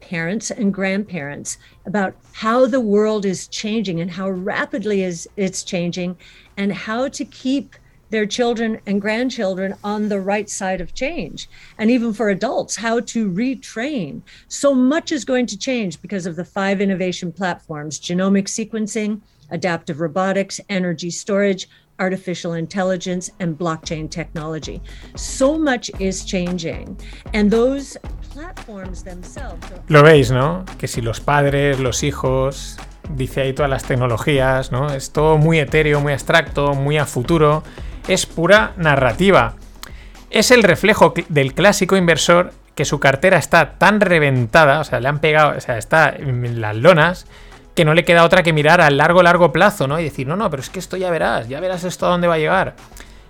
parents 0.00 0.50
and 0.50 0.72
grandparents 0.72 1.58
about 1.84 2.14
how 2.32 2.66
the 2.66 2.80
world 2.80 3.24
is 3.24 3.48
changing 3.48 4.00
and 4.00 4.10
how 4.10 4.28
rapidly 4.28 5.02
is 5.02 5.28
it's 5.36 5.62
changing 5.62 6.16
and 6.56 6.72
how 6.72 7.08
to 7.08 7.24
keep 7.24 7.74
their 8.10 8.26
children 8.26 8.78
and 8.86 9.00
grandchildren 9.00 9.74
on 9.82 10.08
the 10.08 10.20
right 10.20 10.48
side 10.48 10.80
of 10.80 10.94
change 10.94 11.48
and 11.76 11.90
even 11.90 12.12
for 12.12 12.28
adults 12.28 12.76
how 12.76 13.00
to 13.00 13.28
retrain 13.28 14.22
so 14.46 14.72
much 14.72 15.10
is 15.10 15.24
going 15.24 15.46
to 15.46 15.58
change 15.58 16.00
because 16.00 16.24
of 16.24 16.36
the 16.36 16.44
five 16.44 16.80
innovation 16.80 17.32
platforms 17.32 17.98
genomic 17.98 18.44
sequencing 18.44 19.20
adaptive 19.50 19.98
robotics 19.98 20.60
energy 20.68 21.10
storage 21.10 21.68
artificial 21.98 22.54
intelligence 22.54 23.30
and 23.40 23.58
blockchain 23.58 24.10
technology. 24.10 24.82
So 25.16 25.58
much 25.58 25.90
is 26.00 26.24
changing. 26.24 26.98
And 27.32 27.50
those 27.50 27.96
Lo 29.88 30.02
veis, 30.02 30.30
¿no? 30.30 30.64
Que 30.78 30.88
si 30.88 31.00
los 31.00 31.20
padres, 31.20 31.80
los 31.80 32.02
hijos, 32.02 32.78
dice 33.10 33.42
ahí 33.42 33.52
todas 33.52 33.70
las 33.70 33.84
tecnologías, 33.84 34.72
¿no? 34.72 34.92
Es 34.92 35.12
todo 35.12 35.38
muy 35.38 35.58
etéreo, 35.58 36.00
muy 36.00 36.12
abstracto, 36.12 36.74
muy 36.74 36.98
a 36.98 37.06
futuro. 37.06 37.62
Es 38.08 38.26
pura 38.26 38.72
narrativa. 38.76 39.54
Es 40.30 40.50
el 40.50 40.62
reflejo 40.62 41.14
del 41.28 41.54
clásico 41.54 41.96
inversor 41.96 42.52
que 42.74 42.84
su 42.84 43.00
cartera 43.00 43.38
está 43.38 43.78
tan 43.78 44.00
reventada, 44.00 44.80
o 44.80 44.84
sea, 44.84 45.00
le 45.00 45.08
han 45.08 45.18
pegado, 45.18 45.56
o 45.56 45.60
sea, 45.60 45.78
está 45.78 46.10
en 46.10 46.60
las 46.60 46.76
lonas, 46.76 47.26
que 47.74 47.84
no 47.84 47.94
le 47.94 48.04
queda 48.04 48.24
otra 48.24 48.42
que 48.42 48.52
mirar 48.52 48.80
a 48.80 48.90
largo, 48.90 49.22
largo 49.22 49.50
plazo, 49.50 49.86
¿no? 49.86 49.98
Y 49.98 50.04
decir, 50.04 50.26
no, 50.26 50.36
no, 50.36 50.50
pero 50.50 50.62
es 50.62 50.68
que 50.68 50.78
esto 50.78 50.96
ya 50.96 51.10
verás, 51.10 51.48
ya 51.48 51.58
verás 51.60 51.84
esto 51.84 52.06
a 52.06 52.10
dónde 52.10 52.28
va 52.28 52.34
a 52.34 52.38
llegar. 52.38 52.74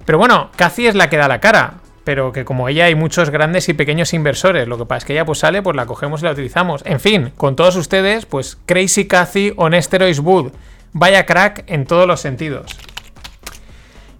Pero 0.04 0.18
bueno, 0.18 0.50
Cathy 0.56 0.88
es 0.88 0.94
la 0.94 1.08
que 1.08 1.16
da 1.16 1.28
la 1.28 1.40
cara, 1.40 1.75
pero 2.06 2.30
que 2.30 2.44
como 2.44 2.68
ella 2.68 2.84
hay 2.84 2.94
muchos 2.94 3.30
grandes 3.30 3.68
y 3.68 3.75
pequeños 3.75 4.14
inversores, 4.14 4.68
lo 4.68 4.78
que 4.78 4.86
pasa 4.86 4.98
es 4.98 5.04
que 5.06 5.12
ella 5.14 5.25
pues 5.25 5.40
sale, 5.40 5.60
pues 5.60 5.75
la 5.75 5.86
cogemos 5.86 6.20
y 6.22 6.25
la 6.25 6.30
utilizamos. 6.30 6.82
En 6.86 7.00
fin, 7.00 7.32
con 7.36 7.56
todos 7.56 7.75
ustedes, 7.75 8.26
pues 8.26 8.58
Crazy 8.64 9.08
Cathy 9.08 9.52
on 9.56 9.75
Steroids 9.82 10.20
Wood. 10.20 10.52
Vaya 10.92 11.26
crack 11.26 11.64
en 11.66 11.84
todos 11.84 12.06
los 12.06 12.20
sentidos. 12.20 12.78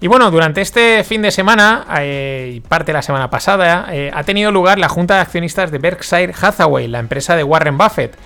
Y 0.01 0.09
bueno, 0.09 0.33
durante 0.33 0.63
este 0.63 1.05
fin 1.05 1.23
de 1.23 1.31
semana, 1.31 1.87
eh, 2.01 2.55
y 2.57 2.61
parte 2.61 2.87
de 2.87 2.95
la 2.95 3.03
semana 3.03 3.31
pasada, 3.31 3.87
eh, 3.93 4.11
ha 4.13 4.25
tenido 4.25 4.51
lugar 4.51 4.81
la 4.81 4.89
Junta 4.89 5.15
de 5.15 5.21
Accionistas 5.21 5.71
de 5.71 5.79
Berkshire 5.79 6.35
Hathaway, 6.39 6.89
la 6.89 6.99
empresa 6.99 7.37
de 7.37 7.45
Warren 7.45 7.79
Buffett. 7.79 8.17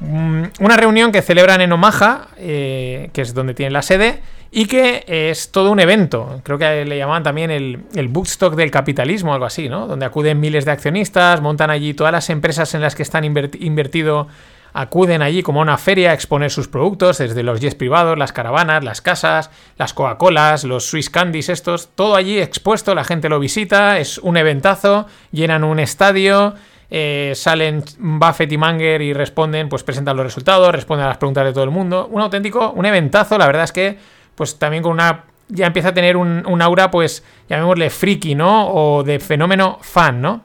Mm, 0.00 0.44
una 0.60 0.76
reunión 0.76 1.10
que 1.10 1.22
celebran 1.22 1.60
en 1.60 1.72
Omaha, 1.72 2.28
eh, 2.38 3.10
que 3.12 3.22
es 3.22 3.34
donde 3.34 3.54
tienen 3.54 3.72
la 3.72 3.82
sede, 3.82 4.20
y 4.50 4.66
que 4.66 5.04
es 5.06 5.50
todo 5.50 5.70
un 5.70 5.80
evento. 5.80 6.40
Creo 6.42 6.58
que 6.58 6.84
le 6.84 6.96
llamaban 6.96 7.22
también 7.22 7.50
el, 7.50 7.80
el 7.94 8.10
del 8.56 8.70
capitalismo, 8.70 9.34
algo 9.34 9.44
así, 9.44 9.68
¿no? 9.68 9.86
Donde 9.86 10.06
acuden 10.06 10.40
miles 10.40 10.64
de 10.64 10.70
accionistas, 10.70 11.40
montan 11.40 11.70
allí 11.70 11.94
todas 11.94 12.12
las 12.12 12.30
empresas 12.30 12.74
en 12.74 12.80
las 12.80 12.94
que 12.94 13.02
están 13.02 13.24
invertido, 13.24 14.28
acuden 14.72 15.22
allí 15.22 15.42
como 15.42 15.60
a 15.60 15.62
una 15.62 15.76
feria 15.76 16.10
a 16.10 16.14
exponer 16.14 16.50
sus 16.50 16.68
productos, 16.68 17.18
desde 17.18 17.42
los 17.42 17.60
jets 17.60 17.74
privados, 17.74 18.16
las 18.16 18.32
caravanas, 18.32 18.84
las 18.84 19.00
casas, 19.00 19.50
las 19.76 19.92
Coca-Colas, 19.92 20.64
los 20.64 20.86
Swiss 20.86 21.10
Candies, 21.10 21.48
estos, 21.48 21.90
todo 21.94 22.16
allí 22.16 22.38
expuesto, 22.38 22.94
la 22.94 23.04
gente 23.04 23.28
lo 23.28 23.40
visita, 23.40 23.98
es 23.98 24.18
un 24.18 24.36
eventazo, 24.36 25.06
llenan 25.30 25.64
un 25.64 25.78
estadio. 25.78 26.54
Eh, 26.90 27.32
salen 27.34 27.84
Buffett 27.98 28.50
y 28.50 28.56
Manger 28.56 29.02
y 29.02 29.12
responden, 29.12 29.68
pues 29.68 29.82
presentan 29.82 30.16
los 30.16 30.24
resultados, 30.24 30.72
responden 30.72 31.04
a 31.04 31.08
las 31.08 31.18
preguntas 31.18 31.44
de 31.44 31.52
todo 31.52 31.64
el 31.64 31.70
mundo. 31.70 32.08
Un 32.10 32.22
auténtico, 32.22 32.70
un 32.70 32.86
eventazo, 32.86 33.36
la 33.36 33.46
verdad 33.46 33.64
es 33.64 33.72
que, 33.72 33.98
pues 34.34 34.58
también 34.58 34.82
con 34.82 34.92
una. 34.92 35.24
Ya 35.50 35.66
empieza 35.66 35.88
a 35.88 35.94
tener 35.94 36.18
un, 36.18 36.62
aura, 36.62 36.90
pues, 36.90 37.24
llamémosle 37.48 37.88
friki, 37.88 38.34
¿no? 38.34 38.68
O 38.70 39.02
de 39.02 39.18
fenómeno 39.18 39.78
fan, 39.80 40.20
¿no? 40.20 40.42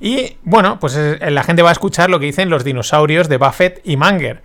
Y 0.00 0.36
bueno, 0.42 0.80
pues 0.80 0.98
la 1.20 1.44
gente 1.44 1.62
va 1.62 1.68
a 1.68 1.72
escuchar 1.72 2.10
lo 2.10 2.18
que 2.18 2.26
dicen 2.26 2.50
los 2.50 2.64
dinosaurios 2.64 3.28
de 3.28 3.36
Buffett 3.36 3.80
y 3.84 3.96
Manger. 3.96 4.42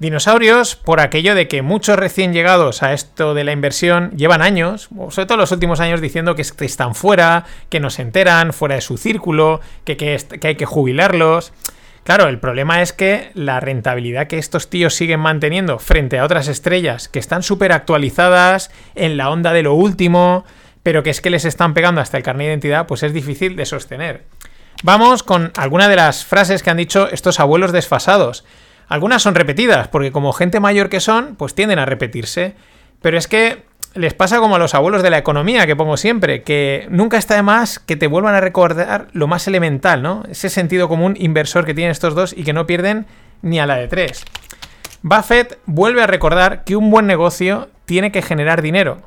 Dinosaurios 0.00 0.76
por 0.76 0.98
aquello 0.98 1.34
de 1.34 1.46
que 1.46 1.60
muchos 1.60 1.98
recién 1.98 2.32
llegados 2.32 2.82
a 2.82 2.94
esto 2.94 3.34
de 3.34 3.44
la 3.44 3.52
inversión 3.52 4.12
llevan 4.16 4.40
años, 4.40 4.88
sobre 5.10 5.26
todo 5.26 5.36
los 5.36 5.52
últimos 5.52 5.78
años, 5.78 6.00
diciendo 6.00 6.34
que 6.34 6.40
están 6.40 6.94
fuera, 6.94 7.44
que 7.68 7.80
no 7.80 7.90
se 7.90 8.00
enteran, 8.00 8.54
fuera 8.54 8.76
de 8.76 8.80
su 8.80 8.96
círculo, 8.96 9.60
que, 9.84 9.98
que, 9.98 10.18
hay 10.42 10.54
que 10.54 10.64
jubilarlos. 10.64 11.52
Claro, 12.02 12.28
el 12.28 12.38
problema 12.38 12.80
es 12.80 12.94
que 12.94 13.30
la 13.34 13.60
rentabilidad 13.60 14.26
que 14.26 14.38
estos 14.38 14.70
tíos 14.70 14.94
siguen 14.94 15.20
manteniendo 15.20 15.78
frente 15.78 16.18
a 16.18 16.24
otras 16.24 16.48
estrellas 16.48 17.08
que 17.08 17.18
están 17.18 17.42
súper 17.42 17.70
actualizadas, 17.70 18.70
en 18.94 19.18
la 19.18 19.28
onda 19.28 19.52
de 19.52 19.64
lo 19.64 19.74
último, 19.74 20.46
pero 20.82 21.02
que 21.02 21.10
es 21.10 21.20
que 21.20 21.28
les 21.28 21.44
están 21.44 21.74
pegando 21.74 22.00
hasta 22.00 22.16
el 22.16 22.22
carnet 22.22 22.46
de 22.46 22.52
identidad, 22.52 22.86
pues 22.86 23.02
es 23.02 23.12
difícil 23.12 23.54
de 23.54 23.66
sostener. 23.66 24.24
Vamos 24.82 25.22
con 25.22 25.52
alguna 25.58 25.90
de 25.90 25.96
las 25.96 26.24
frases 26.24 26.62
que 26.62 26.70
han 26.70 26.78
dicho 26.78 27.06
estos 27.10 27.38
abuelos 27.38 27.72
desfasados. 27.72 28.46
Algunas 28.90 29.22
son 29.22 29.36
repetidas, 29.36 29.86
porque 29.86 30.10
como 30.10 30.32
gente 30.32 30.58
mayor 30.58 30.88
que 30.88 30.98
son, 30.98 31.36
pues 31.36 31.54
tienden 31.54 31.78
a 31.78 31.86
repetirse. 31.86 32.54
Pero 33.00 33.16
es 33.16 33.28
que 33.28 33.62
les 33.94 34.14
pasa 34.14 34.40
como 34.40 34.56
a 34.56 34.58
los 34.58 34.74
abuelos 34.74 35.04
de 35.04 35.10
la 35.10 35.18
economía, 35.18 35.64
que 35.64 35.76
pongo 35.76 35.96
siempre, 35.96 36.42
que 36.42 36.88
nunca 36.90 37.16
está 37.16 37.36
de 37.36 37.42
más 37.42 37.78
que 37.78 37.94
te 37.94 38.08
vuelvan 38.08 38.34
a 38.34 38.40
recordar 38.40 39.06
lo 39.12 39.28
más 39.28 39.46
elemental, 39.46 40.02
¿no? 40.02 40.24
Ese 40.28 40.48
sentido 40.48 40.88
común 40.88 41.14
inversor 41.16 41.64
que 41.64 41.72
tienen 41.72 41.92
estos 41.92 42.16
dos 42.16 42.34
y 42.36 42.42
que 42.42 42.52
no 42.52 42.66
pierden 42.66 43.06
ni 43.42 43.60
a 43.60 43.66
la 43.66 43.76
de 43.76 43.86
tres. 43.86 44.24
Buffett 45.02 45.60
vuelve 45.66 46.02
a 46.02 46.08
recordar 46.08 46.64
que 46.64 46.74
un 46.74 46.90
buen 46.90 47.06
negocio 47.06 47.68
tiene 47.84 48.10
que 48.10 48.22
generar 48.22 48.60
dinero 48.60 49.02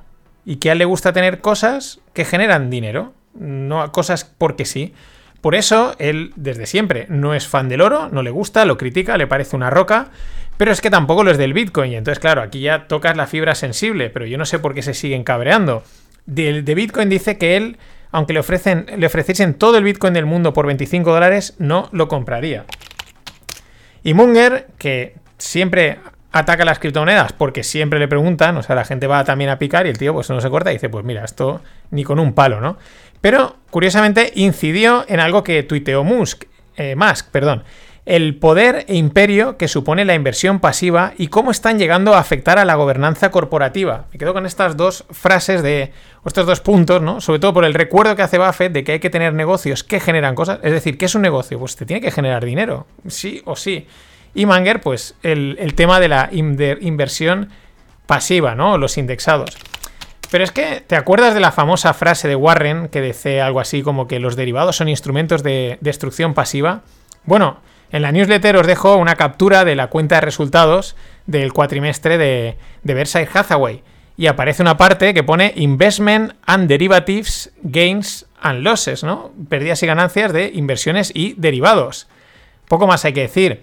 y 0.45 0.55
que 0.57 0.69
a 0.69 0.71
él 0.71 0.77
le 0.77 0.85
gusta 0.85 1.11
tener 1.11 1.41
cosas 1.41 1.99
que 2.13 2.23
generan 2.23 2.69
dinero, 2.69 3.13
no 3.33 3.91
cosas 3.91 4.23
porque 4.23 4.63
sí. 4.63 4.93
Por 5.43 5.55
eso 5.55 5.93
él, 5.99 6.31
desde 6.37 6.65
siempre, 6.65 7.05
no 7.09 7.33
es 7.33 7.49
fan 7.49 7.67
del 7.67 7.81
oro, 7.81 8.07
no 8.09 8.23
le 8.23 8.29
gusta, 8.29 8.63
lo 8.63 8.77
critica, 8.77 9.17
le 9.17 9.27
parece 9.27 9.57
una 9.57 9.69
roca, 9.69 10.07
pero 10.55 10.71
es 10.71 10.79
que 10.79 10.89
tampoco 10.89 11.25
lo 11.25 11.31
es 11.31 11.37
del 11.37 11.51
Bitcoin. 11.51 11.91
Y 11.91 11.95
entonces, 11.97 12.21
claro, 12.21 12.41
aquí 12.41 12.61
ya 12.61 12.87
tocas 12.87 13.17
la 13.17 13.27
fibra 13.27 13.53
sensible, 13.53 14.09
pero 14.09 14.25
yo 14.25 14.37
no 14.37 14.45
sé 14.45 14.59
por 14.59 14.73
qué 14.73 14.81
se 14.81 14.93
siguen 14.93 15.25
cabreando. 15.25 15.83
De, 16.25 16.61
de 16.61 16.75
Bitcoin 16.75 17.09
dice 17.09 17.37
que 17.37 17.57
él, 17.57 17.77
aunque 18.11 18.31
le, 18.31 18.39
ofrecen, 18.39 18.85
le 18.95 19.05
ofreciesen 19.05 19.55
todo 19.55 19.77
el 19.77 19.83
Bitcoin 19.83 20.13
del 20.13 20.25
mundo 20.25 20.53
por 20.53 20.65
25 20.65 21.11
dólares, 21.11 21.55
no 21.59 21.89
lo 21.91 22.07
compraría. 22.07 22.63
Y 24.01 24.13
Munger, 24.13 24.67
que 24.77 25.15
siempre 25.39 25.99
ataca 26.33 26.65
las 26.65 26.79
criptomonedas 26.79 27.31
porque 27.31 27.63
siempre 27.63 27.99
le 27.99 28.07
preguntan, 28.07 28.57
o 28.57 28.63
sea, 28.63 28.75
la 28.75 28.83
gente 28.83 29.07
va 29.07 29.23
también 29.23 29.51
a 29.51 29.59
picar 29.59 29.85
y 29.85 29.89
el 29.89 29.97
tío 29.97 30.13
pues 30.13 30.29
no 30.29 30.41
se 30.41 30.49
corta 30.49 30.71
y 30.71 30.75
dice, 30.75 30.89
pues 30.89 31.05
mira, 31.05 31.23
esto 31.23 31.61
ni 31.91 32.03
con 32.03 32.19
un 32.19 32.33
palo, 32.33 32.59
¿no? 32.59 32.77
Pero, 33.21 33.55
curiosamente, 33.69 34.33
incidió 34.35 35.05
en 35.07 35.21
algo 35.21 35.43
que 35.43 35.63
tuiteó 35.63 36.03
Musk, 36.03 36.45
eh, 36.75 36.95
Musk, 36.95 37.29
perdón, 37.29 37.63
el 38.05 38.35
poder 38.35 38.83
e 38.89 38.95
imperio 38.95 39.57
que 39.57 39.67
supone 39.67 40.03
la 40.03 40.15
inversión 40.15 40.59
pasiva 40.59 41.13
y 41.17 41.27
cómo 41.27 41.51
están 41.51 41.79
llegando 41.79 42.15
a 42.15 42.19
afectar 42.19 42.59
a 42.59 42.65
la 42.65 42.75
gobernanza 42.75 43.31
corporativa. 43.31 44.07
Me 44.11 44.17
quedo 44.17 44.33
con 44.33 44.45
estas 44.45 44.75
dos 44.75 45.05
frases 45.11 45.61
de 45.63 45.93
estos 46.25 46.45
dos 46.45 46.59
puntos, 46.59 47.01
¿no? 47.01 47.21
Sobre 47.21 47.39
todo 47.39 47.53
por 47.53 47.63
el 47.63 47.73
recuerdo 47.75 48.15
que 48.15 48.23
hace 48.23 48.39
Buffett 48.39 48.73
de 48.73 48.83
que 48.83 48.93
hay 48.93 48.99
que 48.99 49.09
tener 49.09 49.33
negocios 49.33 49.83
que 49.83 49.99
generan 49.99 50.35
cosas. 50.35 50.59
Es 50.63 50.73
decir, 50.73 50.97
¿qué 50.97 51.05
es 51.05 51.15
un 51.15 51.21
negocio? 51.21 51.59
Pues 51.59 51.75
te 51.75 51.85
tiene 51.85 52.01
que 52.01 52.11
generar 52.11 52.43
dinero, 52.43 52.87
sí 53.07 53.41
o 53.45 53.55
sí. 53.55 53.87
Y 54.35 54.45
Manger, 54.45 54.81
pues 54.81 55.15
el, 55.23 55.73
tema 55.75 55.99
de 55.99 56.07
la 56.07 56.29
inversión 56.31 57.49
pasiva, 58.05 58.55
¿no? 58.55 58.77
Los 58.77 58.97
indexados. 58.97 59.57
Pero 60.31 60.43
es 60.43 60.51
que, 60.51 60.81
¿te 60.85 60.95
acuerdas 60.95 61.35
de 61.35 61.39
la 61.39 61.51
famosa 61.51 61.93
frase 61.93 62.27
de 62.27 62.35
Warren 62.35 62.87
que 62.87 63.01
dice 63.01 63.41
algo 63.41 63.59
así 63.59 63.83
como 63.83 64.07
que 64.07 64.19
los 64.19 64.35
derivados 64.35 64.75
son 64.75 64.89
instrumentos 64.89 65.43
de 65.43 65.77
destrucción 65.81 66.33
pasiva? 66.33 66.81
Bueno, 67.25 67.59
en 67.91 68.01
la 68.01 68.11
newsletter 68.11 68.57
os 68.57 68.65
dejo 68.65 68.95
una 68.95 69.15
captura 69.15 69.63
de 69.63 69.75
la 69.75 69.87
cuenta 69.87 70.15
de 70.15 70.21
resultados 70.21 70.95
del 71.27 71.53
cuatrimestre 71.53 72.17
de, 72.17 72.57
de 72.81 72.93
Versailles 72.95 73.29
Hathaway. 73.35 73.83
Y 74.17 74.25
aparece 74.25 74.63
una 74.63 74.77
parte 74.77 75.13
que 75.13 75.23
pone 75.23 75.53
Investment 75.55 76.33
and 76.47 76.67
Derivatives 76.67 77.51
Gains 77.61 78.25
and 78.41 78.63
Losses, 78.63 79.03
¿no? 79.03 79.31
Pérdidas 79.49 79.83
y 79.83 79.87
ganancias 79.87 80.33
de 80.33 80.51
inversiones 80.53 81.11
y 81.13 81.35
derivados. 81.37 82.07
Poco 82.67 82.87
más 82.87 83.05
hay 83.05 83.13
que 83.13 83.21
decir. 83.21 83.61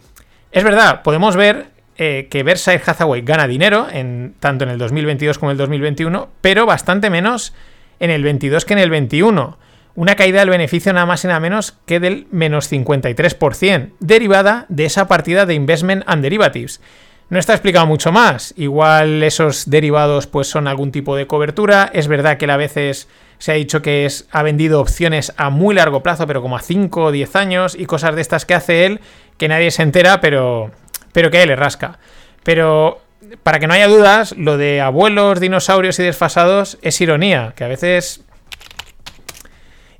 Es 0.52 0.64
verdad, 0.64 1.02
podemos 1.02 1.36
ver 1.36 1.68
eh, 1.96 2.28
que 2.30 2.42
Versailles 2.42 2.86
Hathaway 2.88 3.22
gana 3.22 3.46
dinero, 3.46 3.86
en, 3.90 4.34
tanto 4.40 4.64
en 4.64 4.70
el 4.70 4.78
2022 4.78 5.38
como 5.38 5.50
en 5.50 5.54
el 5.54 5.58
2021, 5.58 6.28
pero 6.40 6.66
bastante 6.66 7.10
menos 7.10 7.54
en 8.00 8.10
el 8.10 8.22
22 8.22 8.64
que 8.64 8.72
en 8.72 8.78
el 8.80 8.90
21. 8.90 9.58
Una 9.94 10.14
caída 10.16 10.40
del 10.40 10.50
beneficio 10.50 10.92
nada 10.92 11.06
más 11.06 11.24
y 11.24 11.28
nada 11.28 11.40
menos 11.40 11.76
que 11.86 12.00
del 12.00 12.26
menos 12.30 12.72
53%, 12.72 13.90
derivada 14.00 14.66
de 14.68 14.86
esa 14.86 15.06
partida 15.08 15.46
de 15.46 15.54
Investment 15.54 16.04
and 16.06 16.22
Derivatives. 16.22 16.80
No 17.28 17.38
está 17.38 17.52
explicado 17.52 17.86
mucho 17.86 18.10
más. 18.10 18.54
Igual 18.56 19.22
esos 19.22 19.70
derivados 19.70 20.26
pues 20.26 20.48
son 20.48 20.66
algún 20.66 20.90
tipo 20.90 21.14
de 21.14 21.28
cobertura. 21.28 21.88
Es 21.92 22.08
verdad 22.08 22.38
que 22.38 22.50
a 22.50 22.56
veces 22.56 23.08
se 23.40 23.52
ha 23.52 23.54
dicho 23.54 23.80
que 23.80 24.04
es, 24.04 24.28
ha 24.30 24.42
vendido 24.42 24.80
opciones 24.80 25.32
a 25.38 25.48
muy 25.48 25.74
largo 25.74 26.02
plazo, 26.02 26.26
pero 26.26 26.42
como 26.42 26.56
a 26.56 26.60
5 26.60 27.04
o 27.04 27.10
10 27.10 27.36
años 27.36 27.74
y 27.76 27.86
cosas 27.86 28.14
de 28.14 28.20
estas 28.20 28.44
que 28.44 28.54
hace 28.54 28.84
él 28.84 29.00
que 29.38 29.48
nadie 29.48 29.70
se 29.70 29.82
entera, 29.82 30.20
pero, 30.20 30.70
pero 31.12 31.30
que 31.30 31.42
él 31.42 31.48
le 31.48 31.56
rasca. 31.56 31.98
Pero 32.44 33.00
para 33.42 33.58
que 33.58 33.66
no 33.66 33.72
haya 33.72 33.88
dudas, 33.88 34.34
lo 34.36 34.58
de 34.58 34.82
abuelos, 34.82 35.40
dinosaurios 35.40 35.98
y 35.98 36.02
desfasados 36.02 36.78
es 36.82 37.00
ironía, 37.00 37.54
que 37.56 37.64
a 37.64 37.68
veces... 37.68 38.22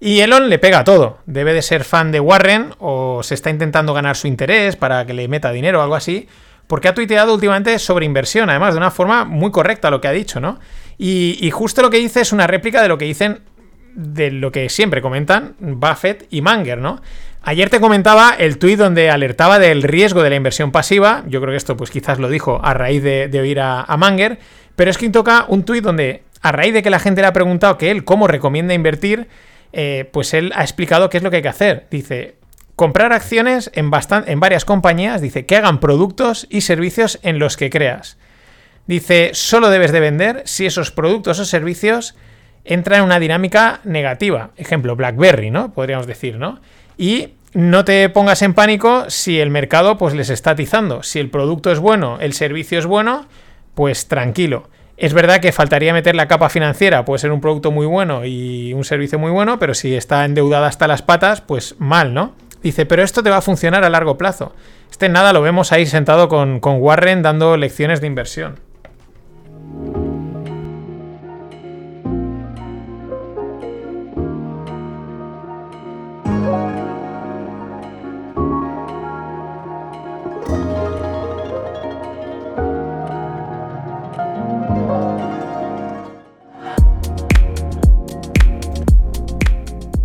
Y 0.00 0.20
Elon 0.20 0.50
le 0.50 0.58
pega 0.58 0.80
a 0.80 0.84
todo. 0.84 1.18
Debe 1.24 1.54
de 1.54 1.62
ser 1.62 1.84
fan 1.84 2.12
de 2.12 2.20
Warren 2.20 2.74
o 2.78 3.22
se 3.22 3.34
está 3.34 3.48
intentando 3.48 3.94
ganar 3.94 4.16
su 4.16 4.26
interés 4.26 4.76
para 4.76 5.06
que 5.06 5.14
le 5.14 5.28
meta 5.28 5.50
dinero 5.50 5.80
o 5.80 5.82
algo 5.82 5.94
así, 5.94 6.28
porque 6.70 6.86
ha 6.86 6.94
tuiteado 6.94 7.34
últimamente 7.34 7.76
sobre 7.80 8.06
inversión, 8.06 8.48
además 8.48 8.74
de 8.74 8.78
una 8.78 8.92
forma 8.92 9.24
muy 9.24 9.50
correcta 9.50 9.90
lo 9.90 10.00
que 10.00 10.06
ha 10.06 10.12
dicho, 10.12 10.38
¿no? 10.38 10.60
Y, 10.96 11.50
justo 11.50 11.82
lo 11.82 11.90
que 11.90 11.96
dice 11.96 12.20
es 12.20 12.32
una 12.32 12.46
réplica 12.46 12.80
de 12.80 12.86
lo 12.86 12.96
que 12.96 13.06
dicen, 13.06 13.40
de 13.96 14.30
lo 14.30 14.52
que 14.52 14.68
siempre 14.68 15.02
comentan 15.02 15.56
Buffett 15.58 16.28
y 16.30 16.42
Manger, 16.42 16.78
¿no? 16.78 17.02
Ayer 17.42 17.70
te 17.70 17.80
comentaba 17.80 18.36
el 18.38 18.58
tuit 18.58 18.78
donde 18.78 19.10
alertaba 19.10 19.58
del 19.58 19.82
riesgo 19.82 20.22
de 20.22 20.30
la 20.30 20.36
inversión 20.36 20.70
pasiva. 20.70 21.24
Yo 21.26 21.40
creo 21.40 21.52
que 21.52 21.56
esto, 21.56 21.76
pues 21.76 21.90
quizás 21.90 22.20
lo 22.20 22.28
dijo 22.28 22.60
a 22.62 22.72
raíz 22.72 23.02
de, 23.02 23.40
oír 23.40 23.58
a, 23.58 23.84
Manger. 23.98 24.38
Pero 24.76 24.92
es 24.92 24.98
que 24.98 25.10
toca 25.10 25.46
un 25.48 25.64
tuit 25.64 25.82
donde, 25.82 26.22
a 26.40 26.52
raíz 26.52 26.72
de 26.72 26.84
que 26.84 26.90
la 26.90 27.00
gente 27.00 27.20
le 27.20 27.26
ha 27.26 27.32
preguntado 27.32 27.78
que 27.78 27.90
él 27.90 28.04
cómo 28.04 28.28
recomienda 28.28 28.74
invertir, 28.74 29.26
eh, 29.72 30.08
pues 30.12 30.34
él 30.34 30.52
ha 30.54 30.62
explicado 30.62 31.10
qué 31.10 31.16
es 31.16 31.24
lo 31.24 31.30
que 31.30 31.36
hay 31.36 31.42
que 31.42 31.48
hacer. 31.48 31.88
Dice, 31.90 32.36
comprar 32.80 33.12
acciones 33.12 33.70
en, 33.74 33.90
varias 33.90 34.64
compañías, 34.64 35.20
dice, 35.20 35.44
que 35.44 35.54
hagan 35.54 35.80
productos 35.80 36.46
y 36.48 36.62
servicios 36.62 37.18
en 37.22 37.38
los 37.38 37.58
que 37.58 37.68
creas. 37.68 38.16
Dice, 38.86 39.32
solo 39.34 39.68
debes 39.68 39.92
de 39.92 40.00
vender 40.00 40.42
si 40.46 40.64
esos 40.64 40.90
productos 40.90 41.38
o 41.40 41.44
servicios 41.44 42.16
entran 42.64 43.00
en 43.00 43.04
una 43.04 43.20
dinámica 43.20 43.80
negativa. 43.84 44.52
Ejemplo, 44.56 44.96
BlackBerry, 44.96 45.50
¿no? 45.50 45.74
Podríamos 45.74 46.06
decir, 46.06 46.38
¿no? 46.38 46.60
Y 46.96 47.34
no 47.52 47.84
te 47.84 48.08
pongas 48.08 48.40
en 48.40 48.54
pánico 48.54 49.10
si 49.10 49.40
el 49.40 49.50
mercado 49.50 49.98
pues 49.98 50.14
les 50.14 50.30
está 50.30 50.52
atizando. 50.52 51.02
Si 51.02 51.18
el 51.18 51.28
producto 51.28 51.70
es 51.70 51.80
bueno, 51.80 52.16
el 52.18 52.32
servicio 52.32 52.78
es 52.78 52.86
bueno, 52.86 53.26
pues 53.74 54.08
tranquilo. 54.08 54.70
Es 54.96 55.12
verdad 55.12 55.40
que 55.40 55.52
faltaría 55.52 55.92
meter 55.92 56.14
la 56.16 56.28
capa 56.28 56.48
financiera, 56.48 57.04
puede 57.04 57.18
ser 57.18 57.30
un 57.30 57.42
producto 57.42 57.72
muy 57.72 57.84
bueno 57.84 58.24
y 58.24 58.72
un 58.72 58.84
servicio 58.84 59.18
muy 59.18 59.30
bueno, 59.30 59.58
pero 59.58 59.74
si 59.74 59.94
está 59.94 60.24
endeudada 60.24 60.66
hasta 60.66 60.88
las 60.88 61.02
patas, 61.02 61.42
pues 61.42 61.76
mal, 61.78 62.14
¿no? 62.14 62.32
Dice, 62.62 62.84
pero 62.84 63.02
esto 63.02 63.22
te 63.22 63.30
va 63.30 63.38
a 63.38 63.42
funcionar 63.42 63.84
a 63.84 63.90
largo 63.90 64.18
plazo. 64.18 64.52
Este 64.90 65.08
nada 65.08 65.32
lo 65.32 65.40
vemos 65.40 65.72
ahí 65.72 65.86
sentado 65.86 66.28
con, 66.28 66.60
con 66.60 66.76
Warren 66.80 67.22
dando 67.22 67.56
lecciones 67.56 68.00
de 68.00 68.06
inversión. 68.06 68.60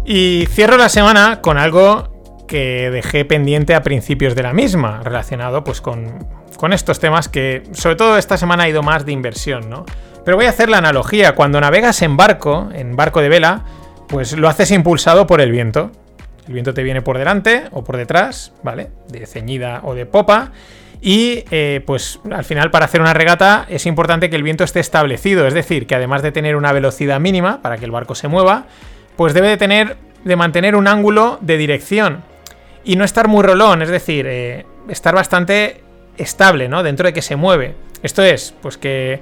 Y 0.07 0.45
cierro 0.51 0.77
la 0.77 0.87
semana 0.87 1.41
con 1.41 1.57
algo 1.57 2.14
que 2.47 2.89
dejé 2.91 3.25
pendiente 3.25 3.75
a 3.75 3.83
principios 3.83 4.35
de 4.35 4.43
la 4.43 4.53
misma, 4.53 5.01
relacionado 5.03 5.63
pues 5.63 5.81
con, 5.81 6.27
estos 6.71 6.99
temas 6.99 7.29
que 7.29 7.63
sobre 7.73 7.95
todo 7.95 8.17
esta 8.17 8.37
semana 8.37 8.63
ha 8.63 8.69
ido 8.69 8.81
más 8.81 9.05
de 9.05 9.11
inversión, 9.11 9.69
¿no? 9.69 9.85
Pero 10.23 10.37
voy 10.37 10.47
a 10.47 10.49
hacer 10.49 10.69
la 10.69 10.79
analogía, 10.79 11.35
cuando 11.35 11.61
navegas 11.61 12.01
en 12.01 12.17
barco, 12.17 12.69
en 12.73 12.95
barco 12.95 13.21
de 13.21 13.29
vela, 13.29 13.63
pues 14.07 14.33
lo 14.33 14.49
haces 14.49 14.71
impulsado 14.71 15.27
por 15.27 15.41
el 15.41 15.51
viento. 15.51 15.91
El 16.47 16.53
viento 16.53 16.73
te 16.73 16.81
viene 16.81 17.03
por 17.03 17.19
delante 17.19 17.65
o 17.71 17.83
por 17.83 17.97
detrás, 17.97 18.51
¿vale? 18.63 18.89
De 19.07 19.27
ceñida 19.27 19.81
o 19.83 19.93
de 19.93 20.07
popa. 20.07 20.51
Y 21.01 21.43
eh, 21.51 21.83
pues 21.85 22.19
al 22.31 22.43
final 22.43 22.71
para 22.71 22.85
hacer 22.85 23.01
una 23.01 23.13
regata 23.13 23.67
es 23.69 23.85
importante 23.85 24.31
que 24.31 24.35
el 24.35 24.41
viento 24.41 24.63
esté 24.63 24.79
establecido, 24.79 25.45
es 25.45 25.53
decir, 25.53 25.85
que 25.85 25.93
además 25.93 26.23
de 26.23 26.31
tener 26.31 26.55
una 26.55 26.71
velocidad 26.71 27.19
mínima 27.19 27.61
para 27.61 27.77
que 27.77 27.85
el 27.85 27.91
barco 27.91 28.15
se 28.15 28.27
mueva, 28.27 28.65
pues 29.15 29.35
debe 29.35 29.49
de 29.49 29.57
tener, 29.57 29.97
de 30.23 30.35
mantener 30.35 30.75
un 30.75 30.87
ángulo 30.87 31.37
de 31.41 31.57
dirección 31.57 32.23
y 32.85 32.95
no 32.95 33.03
estar 33.03 33.27
muy 33.27 33.43
rolón, 33.43 33.81
es 33.81 33.89
decir, 33.89 34.25
eh, 34.27 34.65
estar 34.87 35.13
bastante 35.13 35.81
estable, 36.17 36.69
¿no? 36.69 36.83
Dentro 36.83 37.07
de 37.07 37.13
que 37.13 37.21
se 37.21 37.35
mueve. 37.35 37.75
Esto 38.03 38.23
es, 38.23 38.53
pues 38.61 38.77
que 38.77 39.19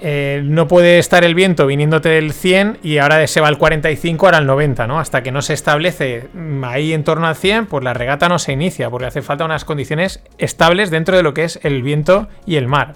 eh, 0.00 0.40
no 0.44 0.66
puede 0.66 0.98
estar 0.98 1.24
el 1.24 1.34
viento 1.34 1.66
viniéndote 1.66 2.08
del 2.08 2.32
100 2.32 2.78
y 2.82 2.98
ahora 2.98 3.26
se 3.26 3.40
va 3.40 3.48
al 3.48 3.58
45, 3.58 4.26
ahora 4.26 4.38
al 4.38 4.46
90, 4.46 4.86
¿no? 4.86 4.98
Hasta 4.98 5.22
que 5.22 5.30
no 5.30 5.42
se 5.42 5.54
establece 5.54 6.28
mm, 6.32 6.64
ahí 6.64 6.92
en 6.92 7.04
torno 7.04 7.26
al 7.26 7.36
100, 7.36 7.66
pues 7.66 7.84
la 7.84 7.92
regata 7.92 8.28
no 8.28 8.38
se 8.38 8.52
inicia, 8.52 8.90
porque 8.90 9.06
hace 9.06 9.22
falta 9.22 9.44
unas 9.44 9.64
condiciones 9.64 10.22
estables 10.38 10.90
dentro 10.90 11.16
de 11.16 11.22
lo 11.22 11.34
que 11.34 11.44
es 11.44 11.60
el 11.62 11.82
viento 11.82 12.28
y 12.46 12.56
el 12.56 12.68
mar. 12.68 12.94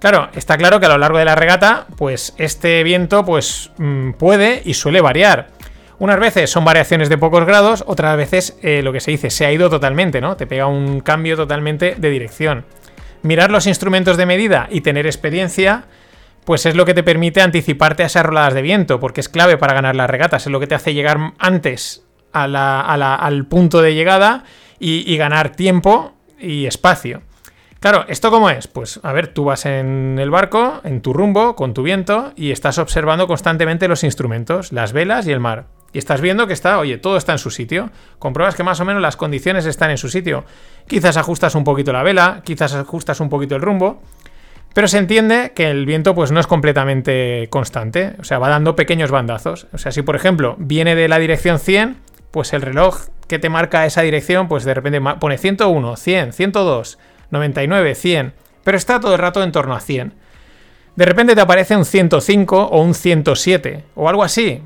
Claro, 0.00 0.30
está 0.34 0.56
claro 0.56 0.80
que 0.80 0.86
a 0.86 0.88
lo 0.88 0.98
largo 0.98 1.18
de 1.18 1.26
la 1.26 1.34
regata, 1.34 1.86
pues 1.96 2.34
este 2.38 2.82
viento 2.84 3.24
pues 3.24 3.70
mm, 3.76 4.12
puede 4.12 4.62
y 4.64 4.74
suele 4.74 5.00
variar. 5.00 5.48
Unas 6.00 6.18
veces 6.18 6.48
son 6.48 6.64
variaciones 6.64 7.10
de 7.10 7.18
pocos 7.18 7.44
grados, 7.44 7.84
otras 7.86 8.16
veces 8.16 8.56
eh, 8.62 8.80
lo 8.82 8.90
que 8.90 9.00
se 9.00 9.10
dice 9.10 9.28
se 9.28 9.44
ha 9.44 9.52
ido 9.52 9.68
totalmente, 9.68 10.22
¿no? 10.22 10.34
Te 10.34 10.46
pega 10.46 10.66
un 10.66 11.00
cambio 11.00 11.36
totalmente 11.36 11.94
de 11.96 12.08
dirección. 12.10 12.64
Mirar 13.22 13.50
los 13.50 13.66
instrumentos 13.66 14.16
de 14.16 14.24
medida 14.24 14.66
y 14.70 14.80
tener 14.80 15.04
experiencia 15.04 15.84
pues 16.46 16.64
es 16.64 16.74
lo 16.74 16.86
que 16.86 16.94
te 16.94 17.02
permite 17.02 17.42
anticiparte 17.42 18.02
a 18.02 18.06
esas 18.06 18.24
roladas 18.24 18.54
de 18.54 18.62
viento, 18.62 18.98
porque 18.98 19.20
es 19.20 19.28
clave 19.28 19.58
para 19.58 19.74
ganar 19.74 19.94
las 19.94 20.08
regatas, 20.08 20.46
es 20.46 20.50
lo 20.50 20.58
que 20.58 20.66
te 20.66 20.74
hace 20.74 20.94
llegar 20.94 21.34
antes 21.38 22.02
al 22.32 23.46
punto 23.46 23.82
de 23.82 23.94
llegada 23.94 24.44
y, 24.78 25.14
ganar 25.18 25.50
tiempo 25.50 26.14
y 26.38 26.64
espacio. 26.64 27.20
Claro, 27.78 28.06
¿esto 28.08 28.30
cómo 28.30 28.48
es? 28.48 28.68
Pues 28.68 29.00
a 29.02 29.12
ver, 29.12 29.28
tú 29.28 29.44
vas 29.44 29.66
en 29.66 30.18
el 30.18 30.30
barco, 30.30 30.80
en 30.82 31.02
tu 31.02 31.12
rumbo, 31.12 31.56
con 31.56 31.74
tu 31.74 31.82
viento, 31.82 32.32
y 32.36 32.52
estás 32.52 32.78
observando 32.78 33.26
constantemente 33.26 33.86
los 33.86 34.02
instrumentos, 34.02 34.72
las 34.72 34.94
velas 34.94 35.26
y 35.26 35.32
el 35.32 35.40
mar. 35.40 35.66
Y 35.92 35.98
estás 35.98 36.20
viendo 36.20 36.46
que 36.46 36.52
está, 36.52 36.78
oye, 36.78 36.98
todo 36.98 37.16
está 37.16 37.32
en 37.32 37.38
su 37.38 37.50
sitio. 37.50 37.90
Compruebas 38.18 38.54
que 38.54 38.62
más 38.62 38.78
o 38.80 38.84
menos 38.84 39.02
las 39.02 39.16
condiciones 39.16 39.66
están 39.66 39.90
en 39.90 39.98
su 39.98 40.08
sitio. 40.08 40.44
Quizás 40.86 41.16
ajustas 41.16 41.54
un 41.54 41.64
poquito 41.64 41.92
la 41.92 42.02
vela, 42.02 42.42
quizás 42.44 42.74
ajustas 42.74 43.20
un 43.20 43.28
poquito 43.28 43.56
el 43.56 43.62
rumbo. 43.62 44.02
Pero 44.72 44.86
se 44.86 44.98
entiende 44.98 45.52
que 45.54 45.68
el 45.68 45.84
viento 45.84 46.14
pues 46.14 46.30
no 46.30 46.38
es 46.38 46.46
completamente 46.46 47.48
constante, 47.50 48.14
o 48.20 48.24
sea, 48.24 48.38
va 48.38 48.48
dando 48.48 48.76
pequeños 48.76 49.10
bandazos. 49.10 49.66
O 49.72 49.78
sea, 49.78 49.90
si 49.90 50.02
por 50.02 50.14
ejemplo 50.14 50.54
viene 50.58 50.94
de 50.94 51.08
la 51.08 51.18
dirección 51.18 51.58
100, 51.58 51.96
pues 52.30 52.52
el 52.52 52.62
reloj 52.62 53.08
que 53.26 53.40
te 53.40 53.48
marca 53.48 53.84
esa 53.86 54.02
dirección, 54.02 54.46
pues 54.46 54.64
de 54.64 54.74
repente 54.74 55.00
pone 55.18 55.38
101, 55.38 55.96
100, 55.96 56.32
102, 56.32 56.98
99, 57.30 57.94
100, 57.96 58.32
pero 58.62 58.76
está 58.76 59.00
todo 59.00 59.14
el 59.14 59.18
rato 59.18 59.42
en 59.42 59.50
torno 59.50 59.74
a 59.74 59.80
100. 59.80 60.14
De 60.96 61.04
repente 61.04 61.34
te 61.34 61.40
aparece 61.40 61.76
un 61.76 61.84
105 61.84 62.66
o 62.66 62.82
un 62.82 62.94
107 62.94 63.84
o 63.94 64.08
algo 64.08 64.22
así 64.22 64.60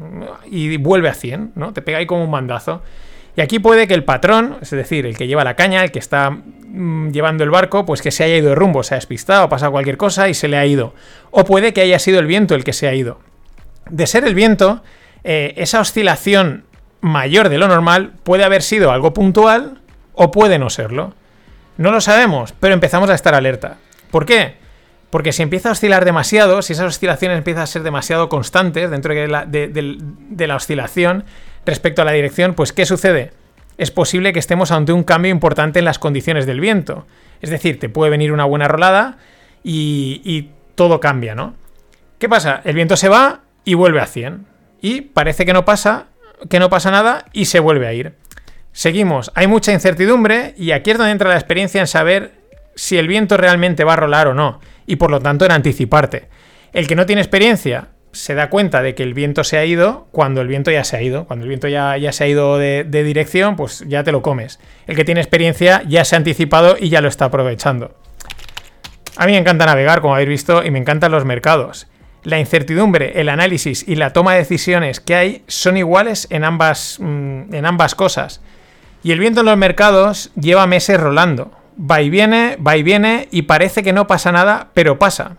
y 0.47 0.77
vuelve 0.79 1.09
a 1.09 1.15
100, 1.15 1.53
¿no? 1.55 1.73
Te 1.73 1.83
pega 1.83 1.99
ahí 1.99 2.07
como 2.07 2.25
un 2.25 2.31
mandazo. 2.31 2.83
Y 3.37 3.41
aquí 3.41 3.59
puede 3.59 3.89
que 3.89 3.95
el 3.95 4.05
patrón, 4.05 4.59
es 4.61 4.71
decir, 4.71 5.07
el 5.07 5.17
que 5.17 5.27
lleva 5.27 5.45
la 5.45 5.57
caña, 5.57 5.83
el 5.83 5.91
que 5.91 5.99
está 5.99 6.31
mm, 6.31 7.11
llevando 7.11 7.43
el 7.43 7.51
barco, 7.51 7.85
pues 7.85 8.01
que 8.01 8.11
se 8.11 8.25
haya 8.25 8.37
ido 8.37 8.51
de 8.51 8.55
rumbo, 8.55 8.83
se 8.83 8.95
ha 8.95 8.99
despistado, 8.99 9.45
ha 9.45 9.49
pasado 9.49 9.73
cualquier 9.73 9.97
cosa 9.97 10.29
y 10.29 10.35
se 10.35 10.49
le 10.49 10.57
ha 10.57 10.67
ido. 10.67 10.95
O 11.31 11.45
puede 11.45 11.73
que 11.73 11.81
haya 11.81 11.99
sido 11.99 12.21
el 12.21 12.27
viento 12.27 12.55
el 12.55 12.65
que 12.65 12.73
se 12.73 12.87
ha 12.87 12.95
ido. 12.95 13.21
De 13.91 14.07
ser 14.07 14.25
el 14.25 14.35
viento, 14.35 14.83
eh, 15.25 15.55
esa 15.57 15.81
oscilación 15.81 16.65
mayor 17.01 17.49
de 17.49 17.59
lo 17.59 17.69
normal 17.69 18.13
puede 18.23 18.45
haber 18.45 18.63
sido 18.63 18.93
algo 18.93 19.13
puntual 19.13 19.81
o 20.15 20.31
puede 20.31 20.59
no 20.59 20.71
serlo. 20.71 21.15
No 21.77 21.91
lo 21.91 22.01
sabemos, 22.01 22.55
pero 22.61 22.73
empezamos 22.73 23.11
a 23.11 23.15
estar 23.15 23.35
alerta. 23.35 23.79
¿Por 24.11 24.27
qué? 24.27 24.64
Porque 25.15 25.31
si 25.31 25.45
empieza 25.45 25.69
a 25.69 25.73
oscilar 25.73 26.05
demasiado, 26.05 26.61
si 26.61 26.73
esas 26.73 26.87
oscilaciones 26.87 27.39
empiezan 27.39 27.63
a 27.63 27.67
ser 27.69 27.85
demasiado 27.85 28.29
constantes 28.29 28.91
dentro 28.91 29.15
de 29.15 29.29
la, 29.29 30.57
oscilación, 30.57 31.23
respecto 31.65 32.03
a 32.03 32.05
la 32.05 32.11
dirección, 32.11 32.55
pues 32.55 32.73
¿qué 32.73 32.85
sucede? 32.85 33.31
Es 33.79 33.93
posible 33.93 34.33
que 34.33 34.41
estemos 34.41 34.73
ante 34.73 34.93
un 34.93 35.05
cambio 35.05 35.31
importante 35.31 35.79
en 35.79 35.85
las 35.85 36.01
condiciones 36.01 36.47
del 36.47 36.59
viento. 36.59 37.07
Es 37.43 37.51
decir, 37.51 37.79
te 37.79 37.89
puede 37.89 38.11
venir 38.11 38.33
una 38.33 38.45
buena 38.45 38.67
rolada 38.67 39.19
y, 39.63 40.51
todo 40.75 40.99
cambia, 40.99 41.37
¿no? 41.37 41.55
¿Qué 42.19 42.29
pasa? 42.29 42.61
El 42.65 42.75
viento 42.75 42.97
se 42.97 43.09
va 43.09 43.43
y 43.65 43.75
vuelve 43.75 44.01
a 44.01 44.07
100. 44.07 44.47
Y 44.83 45.03
parece 45.03 45.47
que 45.47 45.53
no 45.53 45.65
pasa, 45.65 46.07
que 46.51 46.59
no 46.59 46.71
pasa 46.71 46.91
nada 46.91 47.27
y 47.33 47.45
se 47.45 47.61
vuelve 47.61 47.87
a 47.87 47.93
ir. 47.93 48.15
Seguimos, 48.73 49.31
hay 49.37 49.47
mucha 49.47 49.73
incertidumbre 49.73 50.55
y 50.59 50.73
aquí 50.73 50.91
es 50.91 50.99
donde 50.99 51.13
entra 51.13 51.31
la 51.31 51.37
experiencia 51.37 51.81
en 51.81 51.87
saber 51.87 52.33
si 52.75 52.97
el 52.99 53.09
viento 53.09 53.37
realmente 53.37 53.85
va 53.85 53.95
a 53.95 53.97
rolar 53.97 54.29
o 54.29 54.35
no, 54.35 54.61
y 54.87 54.97
por 54.97 55.11
lo 55.11 55.21
tanto 55.21 55.45
en 55.45 55.53
anticiparte. 55.53 56.29
El 56.73 56.87
que 56.87 56.97
no 56.97 57.07
tiene 57.07 57.23
experiencia 57.23 57.89
se 58.15 58.35
da 58.35 58.49
cuenta 58.49 58.83
de 58.83 58.95
que 58.95 59.03
el 59.03 59.13
viento 59.13 59.45
se 59.45 59.59
ha 59.59 59.65
ido 59.65 60.07
cuando 60.13 60.41
el 60.41 60.49
viento 60.49 60.71
ya 60.71 60.85
se 60.85 60.97
ha 60.97 61.03
ido. 61.03 61.25
Cuando 61.27 61.45
el 61.45 61.49
viento 61.49 61.69
ya, 61.69 61.97
ya 61.97 62.13
se 62.13 62.25
ha 62.25 62.29
ido 62.29 62.59
de, 62.59 62.85
dirección, 62.85 63.57
pues 63.57 63.85
ya 63.87 64.05
te 64.05 64.13
lo 64.13 64.23
comes. 64.23 64.61
El 64.87 64.97
que 64.97 65.05
tiene 65.05 65.21
experiencia 65.21 65.83
ya 65.87 66.05
se 66.05 66.15
ha 66.15 66.19
anticipado 66.19 66.77
y 66.79 66.89
ya 66.89 67.01
lo 67.01 67.09
está 67.09 67.27
aprovechando. 67.27 67.95
A 69.17 69.27
mí 69.27 69.33
me 69.33 69.39
encanta 69.39 69.67
navegar, 69.67 70.01
como 70.01 70.15
habéis 70.15 70.29
visto, 70.29 70.65
y 70.65 70.71
me 70.71 70.79
encantan 70.79 71.13
los 71.13 71.25
mercados. 71.25 71.89
La 72.23 72.41
incertidumbre, 72.41 73.21
el 73.21 73.29
análisis 73.29 73.87
y 73.87 73.97
la 73.97 74.13
toma 74.13 74.33
de 74.33 74.39
decisiones 74.39 74.99
que 75.01 75.15
hay 75.15 75.45
son 75.47 75.77
iguales 75.77 76.27
en 76.31 76.45
ambas, 76.45 76.99
mm, 77.01 77.55
en 77.55 77.67
ambas 77.67 77.95
cosas. 77.95 78.41
Y 79.03 79.13
el 79.13 79.19
viento 79.19 79.41
en 79.41 79.47
los 79.47 79.59
mercados 79.59 80.33
lleva 80.35 80.67
meses 80.67 80.99
rolando. 80.99 81.53
Va 81.79 82.03
y 82.03 82.11
viene, 82.11 82.57
va 82.57 82.77
y 82.77 82.83
viene, 82.83 83.29
y 83.31 83.43
parece 83.43 83.83
que 83.83 83.93
no 83.93 84.07
pasa 84.07 84.31
nada, 84.33 84.69
pero 84.75 84.99
pasa 84.99 85.37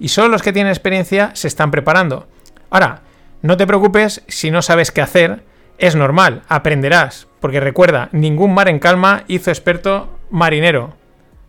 y 0.00 0.08
solo 0.08 0.28
los 0.28 0.42
que 0.42 0.52
tienen 0.52 0.72
experiencia 0.72 1.30
se 1.34 1.46
están 1.46 1.70
preparando. 1.70 2.26
Ahora, 2.70 3.02
no 3.42 3.56
te 3.56 3.66
preocupes 3.66 4.24
si 4.26 4.50
no 4.50 4.62
sabes 4.62 4.90
qué 4.90 5.02
hacer, 5.02 5.44
es 5.78 5.94
normal, 5.94 6.42
aprenderás, 6.48 7.28
porque 7.38 7.60
recuerda, 7.60 8.08
ningún 8.12 8.54
mar 8.54 8.68
en 8.68 8.80
calma 8.80 9.24
hizo 9.28 9.50
experto 9.50 10.18
marinero. 10.30 10.94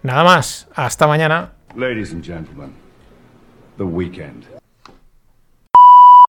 Nada 0.04 0.24
más, 0.24 0.68
hasta 0.76 1.08
mañana. 1.08 1.54
Ladies 1.76 2.12
and 2.12 2.24
gentlemen, 2.24 2.74
the 3.78 3.84
weekend. 3.84 4.61